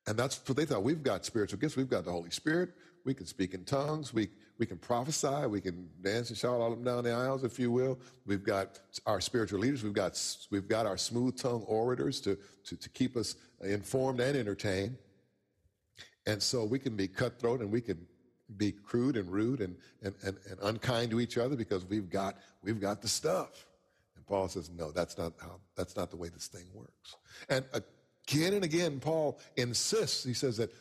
And 0.07 0.17
that's 0.17 0.41
what 0.47 0.57
they 0.57 0.65
thought. 0.65 0.83
We've 0.83 1.03
got 1.03 1.25
spiritual 1.25 1.59
gifts. 1.59 1.75
We've 1.75 1.89
got 1.89 2.05
the 2.05 2.11
Holy 2.11 2.31
Spirit. 2.31 2.71
We 3.05 3.13
can 3.13 3.25
speak 3.25 3.53
in 3.53 3.63
tongues. 3.63 4.13
We, 4.13 4.29
we 4.57 4.65
can 4.65 4.77
prophesy. 4.77 5.45
We 5.47 5.61
can 5.61 5.87
dance 6.01 6.29
and 6.29 6.37
shout 6.37 6.59
all 6.59 6.73
up 6.73 6.83
down 6.83 7.03
the 7.03 7.11
aisles, 7.11 7.43
if 7.43 7.59
you 7.59 7.71
will. 7.71 7.99
We've 8.25 8.43
got 8.43 8.79
our 9.05 9.21
spiritual 9.21 9.59
leaders. 9.59 9.83
We've 9.83 9.93
got, 9.93 10.19
we've 10.51 10.67
got 10.67 10.85
our 10.85 10.97
smooth 10.97 11.37
tongue 11.37 11.63
orators 11.67 12.19
to, 12.21 12.37
to, 12.65 12.75
to 12.75 12.89
keep 12.89 13.15
us 13.15 13.35
informed 13.63 14.19
and 14.19 14.35
entertained. 14.35 14.97
And 16.25 16.41
so 16.41 16.65
we 16.65 16.79
can 16.79 16.95
be 16.95 17.07
cutthroat 17.07 17.61
and 17.61 17.71
we 17.71 17.81
can 17.81 18.05
be 18.57 18.71
crude 18.71 19.17
and 19.17 19.31
rude 19.31 19.61
and, 19.61 19.75
and, 20.01 20.15
and, 20.23 20.37
and 20.49 20.59
unkind 20.63 21.11
to 21.11 21.19
each 21.19 21.37
other 21.37 21.55
because 21.55 21.85
we've 21.85 22.09
got, 22.09 22.37
we've 22.63 22.79
got 22.79 23.01
the 23.01 23.07
stuff. 23.07 23.65
And 24.15 24.25
Paul 24.25 24.47
says, 24.47 24.69
no, 24.69 24.91
that's 24.91 25.17
not 25.17 25.33
how, 25.39 25.59
that's 25.75 25.95
not 25.95 26.09
the 26.09 26.17
way 26.17 26.29
this 26.29 26.47
thing 26.47 26.65
works. 26.73 27.15
And 27.49 27.65
again 28.27 28.53
and 28.53 28.63
again, 28.63 28.99
Paul 28.99 29.39
insists, 29.55 30.23
he 30.23 30.33
says 30.33 30.57
that 30.57 30.73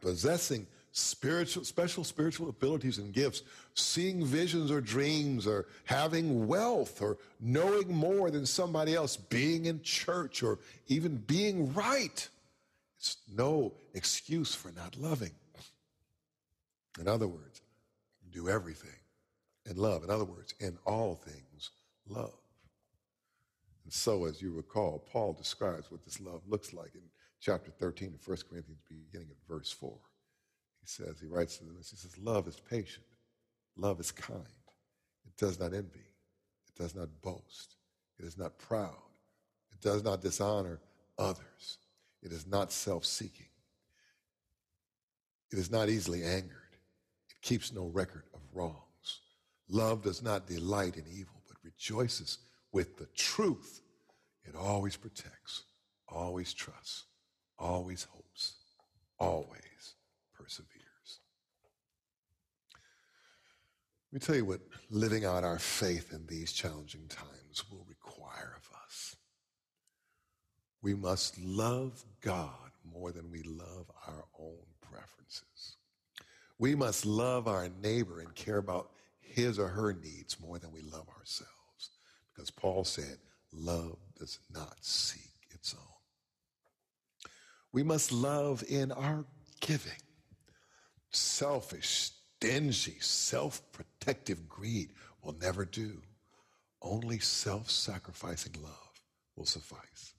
possessing 0.00 0.66
spiritual, 0.92 1.64
special 1.64 2.04
spiritual 2.04 2.48
abilities 2.48 2.98
and 2.98 3.12
gifts, 3.12 3.42
seeing 3.74 4.24
visions 4.24 4.70
or 4.70 4.80
dreams 4.80 5.46
or 5.46 5.66
having 5.84 6.46
wealth 6.46 7.00
or 7.02 7.18
knowing 7.40 7.92
more 7.92 8.30
than 8.30 8.46
somebody 8.46 8.94
else, 8.94 9.16
being 9.16 9.66
in 9.66 9.82
church 9.82 10.42
or 10.42 10.58
even 10.88 11.16
being 11.16 11.72
right. 11.74 12.28
It's 12.98 13.18
no 13.32 13.74
excuse 13.94 14.54
for 14.54 14.72
not 14.72 14.96
loving. 14.96 15.30
In 16.98 17.08
other 17.08 17.28
words, 17.28 17.62
do 18.30 18.48
everything 18.48 18.90
in 19.66 19.76
love. 19.76 20.04
In 20.04 20.10
other 20.10 20.24
words, 20.24 20.54
in 20.60 20.78
all 20.84 21.14
things, 21.14 21.70
love. 22.06 22.38
And 23.84 23.92
so, 23.92 24.26
as 24.26 24.42
you 24.42 24.52
recall, 24.52 25.04
Paul 25.10 25.32
describes 25.32 25.90
what 25.90 26.04
this 26.04 26.20
love 26.20 26.42
looks 26.46 26.72
like 26.72 26.94
in 26.94 27.02
chapter 27.40 27.70
13 27.70 28.14
of 28.14 28.26
1 28.26 28.36
Corinthians, 28.50 28.80
beginning 28.88 29.28
at 29.30 29.48
verse 29.48 29.70
4. 29.72 29.92
He 30.80 30.86
says, 30.86 31.20
he 31.20 31.26
writes 31.26 31.58
to 31.58 31.64
them, 31.64 31.76
he 31.76 31.82
says, 31.82 32.18
Love 32.18 32.48
is 32.48 32.60
patient, 32.68 33.06
love 33.76 34.00
is 34.00 34.10
kind, 34.10 34.42
it 35.24 35.36
does 35.38 35.58
not 35.58 35.72
envy, 35.72 36.00
it 36.66 36.74
does 36.76 36.94
not 36.94 37.08
boast, 37.22 37.76
it 38.18 38.24
is 38.24 38.36
not 38.36 38.58
proud, 38.58 38.96
it 39.72 39.80
does 39.80 40.02
not 40.02 40.20
dishonor 40.20 40.80
others, 41.18 41.78
it 42.22 42.32
is 42.32 42.46
not 42.46 42.72
self 42.72 43.04
seeking, 43.04 43.46
it 45.50 45.58
is 45.58 45.70
not 45.70 45.88
easily 45.88 46.24
angered 46.24 46.57
keeps 47.42 47.72
no 47.72 47.86
record 47.86 48.24
of 48.34 48.40
wrongs. 48.52 49.20
Love 49.68 50.02
does 50.02 50.22
not 50.22 50.46
delight 50.46 50.96
in 50.96 51.04
evil, 51.10 51.42
but 51.46 51.56
rejoices 51.62 52.38
with 52.72 52.96
the 52.96 53.06
truth. 53.14 53.80
It 54.44 54.54
always 54.56 54.96
protects, 54.96 55.64
always 56.08 56.52
trusts, 56.54 57.04
always 57.58 58.04
hopes, 58.04 58.54
always 59.18 59.94
perseveres. 60.34 61.20
Let 64.10 64.22
me 64.22 64.26
tell 64.26 64.36
you 64.36 64.44
what 64.46 64.60
living 64.90 65.26
out 65.26 65.44
our 65.44 65.58
faith 65.58 66.12
in 66.12 66.26
these 66.26 66.52
challenging 66.52 67.08
times 67.08 67.64
will 67.70 67.84
require 67.88 68.54
of 68.56 68.68
us. 68.86 69.16
We 70.80 70.94
must 70.94 71.38
love 71.38 72.04
God 72.22 72.70
more 72.84 73.12
than 73.12 73.30
we 73.30 73.42
love 73.42 73.90
our 74.06 74.24
own 74.38 74.64
preferences. 74.80 75.77
We 76.58 76.74
must 76.74 77.06
love 77.06 77.46
our 77.46 77.68
neighbor 77.82 78.20
and 78.20 78.34
care 78.34 78.58
about 78.58 78.90
his 79.20 79.58
or 79.58 79.68
her 79.68 79.92
needs 79.92 80.40
more 80.40 80.58
than 80.58 80.72
we 80.72 80.82
love 80.82 81.08
ourselves. 81.18 81.90
Because 82.34 82.50
Paul 82.50 82.84
said, 82.84 83.18
love 83.52 83.98
does 84.18 84.38
not 84.52 84.76
seek 84.80 85.32
its 85.50 85.74
own. 85.74 87.30
We 87.72 87.82
must 87.82 88.12
love 88.12 88.64
in 88.68 88.90
our 88.92 89.24
giving. 89.60 89.92
Selfish, 91.10 92.10
stingy, 92.38 92.96
self 93.00 93.60
protective 93.72 94.48
greed 94.48 94.90
will 95.22 95.36
never 95.40 95.64
do. 95.64 96.02
Only 96.82 97.18
self 97.18 97.70
sacrificing 97.70 98.54
love 98.62 99.02
will 99.36 99.46
suffice. 99.46 100.14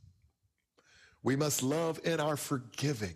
We 1.23 1.35
must 1.35 1.63
love 1.63 1.99
in 2.03 2.19
our 2.19 2.37
forgiving. 2.37 3.15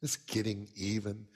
This 0.00 0.16
getting 0.16 0.68
even, 0.76 1.26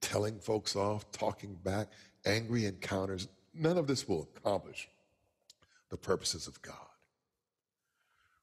telling 0.00 0.38
folks 0.38 0.76
off, 0.76 1.10
talking 1.12 1.54
back, 1.64 1.88
angry 2.24 2.66
encounters, 2.66 3.28
none 3.54 3.78
of 3.78 3.86
this 3.86 4.08
will 4.08 4.28
accomplish 4.36 4.88
the 5.90 5.96
purposes 5.96 6.46
of 6.46 6.60
God. 6.62 6.74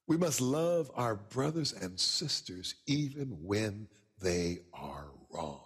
We 0.07 0.17
must 0.17 0.41
love 0.41 0.91
our 0.95 1.15
brothers 1.15 1.73
and 1.73 1.99
sisters 1.99 2.75
even 2.87 3.27
when 3.41 3.87
they 4.21 4.59
are 4.73 5.07
wrong. 5.29 5.61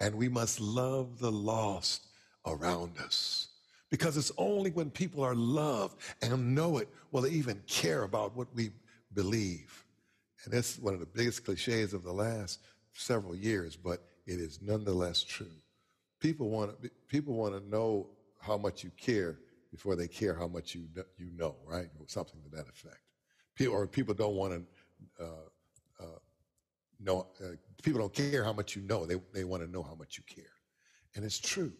And 0.00 0.14
we 0.14 0.28
must 0.28 0.60
love 0.60 1.18
the 1.18 1.30
lost 1.30 2.06
around 2.46 2.98
us. 2.98 3.48
Because 3.90 4.16
it's 4.16 4.32
only 4.38 4.70
when 4.70 4.90
people 4.90 5.22
are 5.22 5.34
loved 5.34 6.00
and 6.22 6.54
know 6.54 6.78
it 6.78 6.88
will 7.10 7.22
they 7.22 7.30
even 7.30 7.60
care 7.66 8.04
about 8.04 8.36
what 8.36 8.46
we 8.54 8.70
believe. 9.14 9.84
And 10.44 10.54
that's 10.54 10.78
one 10.78 10.94
of 10.94 11.00
the 11.00 11.06
biggest 11.06 11.44
cliches 11.44 11.92
of 11.92 12.02
the 12.02 12.12
last 12.12 12.60
several 12.94 13.34
years, 13.34 13.76
but 13.76 14.02
it 14.30 14.38
is 14.38 14.60
nonetheless 14.62 15.24
true. 15.24 15.50
People 16.20 16.50
want 16.50 16.80
to, 16.82 16.90
people 17.08 17.34
want 17.34 17.52
to 17.54 17.68
know 17.68 18.06
how 18.40 18.56
much 18.56 18.84
you 18.84 18.90
care 18.96 19.38
before 19.72 19.96
they 19.96 20.06
care 20.06 20.34
how 20.34 20.46
much 20.46 20.74
you 20.74 20.84
you 21.18 21.30
know, 21.36 21.56
right? 21.66 21.88
Or 21.98 22.06
something 22.06 22.40
to 22.42 22.56
that 22.56 22.68
effect. 22.68 23.00
People, 23.56 23.74
or 23.74 23.86
people 23.88 24.14
don't 24.14 24.36
want 24.36 24.52
to 24.52 25.24
uh, 25.24 26.04
uh, 26.04 26.18
know. 27.00 27.26
Uh, 27.42 27.56
people 27.82 28.00
don't 28.00 28.14
care 28.14 28.44
how 28.44 28.52
much 28.52 28.76
you 28.76 28.82
know. 28.82 29.04
They 29.04 29.16
they 29.34 29.44
want 29.44 29.64
to 29.64 29.70
know 29.70 29.82
how 29.82 29.96
much 29.96 30.16
you 30.16 30.24
care, 30.32 30.54
and 31.16 31.24
it's 31.24 31.38
true. 31.38 31.72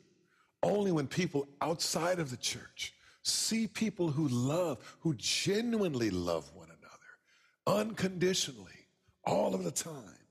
Only 0.62 0.90
when 0.92 1.06
people 1.06 1.48
outside 1.60 2.18
of 2.18 2.30
the 2.30 2.36
church 2.36 2.94
see 3.22 3.66
people 3.68 4.10
who 4.10 4.28
love, 4.28 4.78
who 5.00 5.14
genuinely 5.14 6.10
love 6.10 6.50
one 6.54 6.68
another, 6.68 7.80
unconditionally, 7.80 8.86
all 9.24 9.54
of 9.54 9.62
the 9.62 9.70
time, 9.70 10.26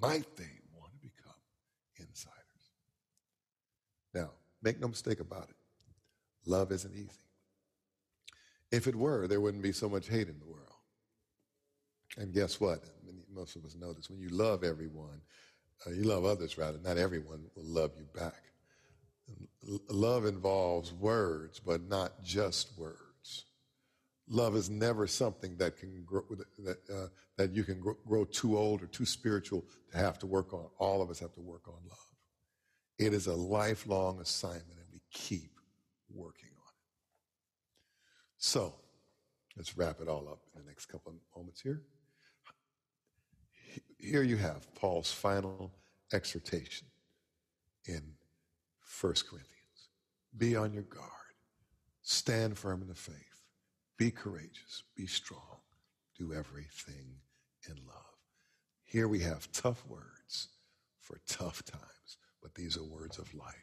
might 0.00 0.36
they 0.36 0.50
want 0.76 0.92
to 0.92 0.98
become 0.98 1.40
insiders. 1.98 2.34
Now, 4.14 4.30
make 4.62 4.80
no 4.80 4.88
mistake 4.88 5.20
about 5.20 5.48
it. 5.50 5.56
Love 6.46 6.72
isn't 6.72 6.94
easy. 6.94 7.20
If 8.70 8.86
it 8.86 8.96
were, 8.96 9.26
there 9.26 9.40
wouldn't 9.40 9.62
be 9.62 9.72
so 9.72 9.88
much 9.88 10.08
hate 10.08 10.28
in 10.28 10.38
the 10.38 10.46
world. 10.46 10.64
And 12.16 12.32
guess 12.32 12.60
what? 12.60 12.84
Most 13.32 13.56
of 13.56 13.64
us 13.64 13.76
know 13.76 13.92
this. 13.92 14.10
When 14.10 14.20
you 14.20 14.28
love 14.30 14.64
everyone, 14.64 15.20
uh, 15.86 15.90
you 15.90 16.02
love 16.04 16.24
others 16.24 16.58
rather, 16.58 16.78
not 16.78 16.98
everyone 16.98 17.44
will 17.54 17.64
love 17.64 17.92
you 17.96 18.06
back. 18.14 18.42
Love 19.88 20.24
involves 20.24 20.92
words, 20.92 21.60
but 21.60 21.82
not 21.88 22.22
just 22.22 22.76
words. 22.78 23.44
Love 24.28 24.56
is 24.56 24.68
never 24.68 25.06
something 25.06 25.56
that 25.58 25.76
can 25.76 26.02
grow, 26.04 26.22
that, 26.58 26.78
uh, 26.92 27.06
that 27.36 27.54
you 27.54 27.64
can 27.64 27.80
grow, 27.80 27.96
grow 28.06 28.24
too 28.24 28.56
old 28.58 28.82
or 28.82 28.86
too 28.86 29.06
spiritual 29.06 29.64
to 29.92 29.98
have 29.98 30.18
to 30.18 30.26
work 30.26 30.52
on. 30.52 30.66
All 30.78 31.00
of 31.00 31.10
us 31.10 31.18
have 31.20 31.32
to 31.34 31.40
work 31.40 31.68
on 31.68 31.74
love. 31.88 32.07
It 32.98 33.14
is 33.14 33.26
a 33.26 33.34
lifelong 33.34 34.20
assignment, 34.20 34.78
and 34.78 34.88
we 34.92 35.00
keep 35.12 35.52
working 36.12 36.50
on 36.50 36.68
it. 36.68 36.88
So, 38.38 38.74
let's 39.56 39.76
wrap 39.76 40.00
it 40.00 40.08
all 40.08 40.28
up 40.28 40.40
in 40.54 40.62
the 40.62 40.68
next 40.68 40.86
couple 40.86 41.12
of 41.12 41.18
moments 41.36 41.60
here. 41.60 41.82
Here 43.98 44.22
you 44.22 44.36
have 44.36 44.72
Paul's 44.74 45.12
final 45.12 45.72
exhortation 46.12 46.88
in 47.86 48.02
1 49.00 49.12
Corinthians. 49.28 49.44
Be 50.36 50.56
on 50.56 50.72
your 50.72 50.84
guard. 50.84 51.04
Stand 52.02 52.56
firm 52.56 52.82
in 52.82 52.88
the 52.88 52.94
faith. 52.94 53.14
Be 53.96 54.10
courageous. 54.10 54.84
Be 54.96 55.06
strong. 55.06 55.60
Do 56.16 56.32
everything 56.32 57.16
in 57.68 57.74
love. 57.86 58.04
Here 58.84 59.08
we 59.08 59.20
have 59.20 59.50
tough 59.52 59.84
words 59.86 60.48
for 61.00 61.20
tough 61.28 61.64
times, 61.64 62.16
but 62.42 62.54
these 62.54 62.76
are 62.76 62.84
words 62.84 63.18
of 63.18 63.32
life. 63.34 63.54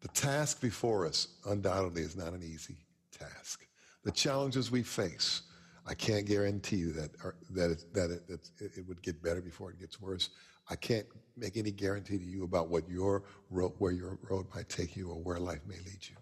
The 0.00 0.08
task 0.08 0.60
before 0.60 1.06
us 1.06 1.28
undoubtedly 1.46 2.02
is 2.02 2.16
not 2.16 2.32
an 2.32 2.42
easy 2.42 2.76
task. 3.16 3.66
The 4.04 4.10
challenges 4.10 4.70
we 4.70 4.82
face, 4.82 5.42
I 5.86 5.94
can't 5.94 6.26
guarantee 6.26 6.76
you 6.76 6.92
that, 6.92 7.10
that, 7.50 7.70
it, 7.70 7.94
that, 7.94 8.10
it, 8.10 8.26
that 8.26 8.76
it 8.76 8.86
would 8.88 9.02
get 9.02 9.22
better 9.22 9.40
before 9.40 9.70
it 9.70 9.78
gets 9.78 10.00
worse. 10.00 10.30
I 10.70 10.76
can't 10.76 11.06
make 11.36 11.56
any 11.56 11.70
guarantee 11.70 12.18
to 12.18 12.24
you 12.24 12.44
about 12.44 12.68
what 12.68 12.88
your 12.88 13.24
road, 13.50 13.72
where 13.78 13.92
your 13.92 14.18
road 14.28 14.46
might 14.54 14.68
take 14.68 14.96
you 14.96 15.10
or 15.10 15.16
where 15.16 15.38
life 15.38 15.60
may 15.66 15.76
lead 15.76 16.08
you. 16.08 16.16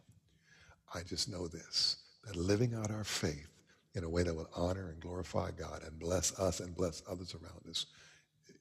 I 0.95 1.03
just 1.03 1.31
know 1.31 1.47
this, 1.47 1.99
that 2.25 2.37
living 2.37 2.75
out 2.75 2.91
our 2.91 3.05
faith 3.05 3.49
in 3.95 4.05
a 4.05 4.09
way 4.09 4.23
that 4.23 4.35
will 4.35 4.51
honor 4.55 4.91
and 4.91 5.01
glorify 5.01 5.51
God 5.53 5.83
and 5.85 5.99
bless 5.99 6.39
us 6.39 6.61
and 6.61 6.77
bless 6.77 7.03
others 7.09 7.35
around 7.35 7.69
us, 7.69 7.87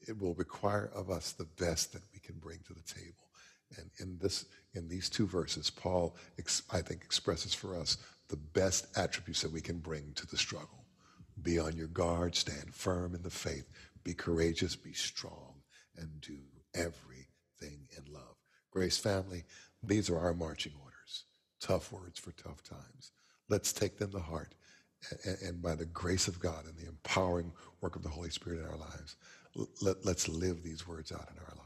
it 0.08 0.20
will 0.20 0.34
require 0.36 0.92
of 0.96 1.10
us 1.10 1.32
the 1.32 1.48
best 1.58 1.94
that 1.94 2.04
we 2.14 2.20
can 2.20 2.36
bring 2.40 2.60
to 2.68 2.74
the 2.74 2.82
table. 2.82 3.30
And 3.78 3.90
in 4.00 4.18
this, 4.20 4.46
in 4.74 4.88
these 4.88 5.10
two 5.10 5.28
verses, 5.28 5.70
Paul, 5.70 6.16
I 6.72 6.82
think, 6.82 7.04
expresses 7.04 7.54
for 7.54 7.80
us 7.80 7.98
the 8.30 8.38
best 8.38 8.88
attributes 8.98 9.42
that 9.42 9.52
we 9.52 9.62
can 9.62 9.78
bring 9.78 10.14
to 10.16 10.28
the 10.28 10.38
struggle. 10.38 10.86
Be 11.42 11.60
on 11.60 11.76
your 11.76 11.88
guard, 11.88 12.36
stand 12.36 12.74
firm 12.74 13.16
in 13.16 13.22
the 13.22 13.30
faith, 13.30 13.70
be 14.04 14.14
courageous, 14.14 14.76
be 14.76 14.94
strong, 14.94 15.62
and 15.98 16.10
do 16.22 16.38
everything 16.74 17.88
in 17.98 18.12
love. 18.12 18.36
Grace 18.72 18.98
family, 18.98 19.44
these 19.84 20.10
are 20.10 20.20
our 20.20 20.34
marching 20.34 20.74
orders. 20.82 21.26
Tough 21.60 21.92
words 21.92 22.20
for 22.20 22.32
tough 22.32 22.64
times. 22.64 23.12
Let's 23.50 23.74
take 23.74 23.98
them 23.98 24.12
to 24.12 24.20
heart. 24.20 24.56
And 25.44 25.62
by 25.62 25.76
the 25.76 25.86
grace 25.86 26.28
of 26.28 26.40
God 26.40 26.66
and 26.66 26.76
the 26.76 26.88
empowering 26.88 27.52
work 27.82 27.96
of 27.96 28.04
the 28.04 28.10
Holy 28.10 28.30
Spirit 28.30 28.60
in 28.60 28.66
our 28.66 28.78
lives, 28.78 29.16
let, 29.82 30.06
us 30.06 30.28
live 30.28 30.64
these 30.64 30.88
words 30.88 31.12
out 31.12 31.28
in 31.32 31.38
our 31.40 31.56
lives. 31.56 31.59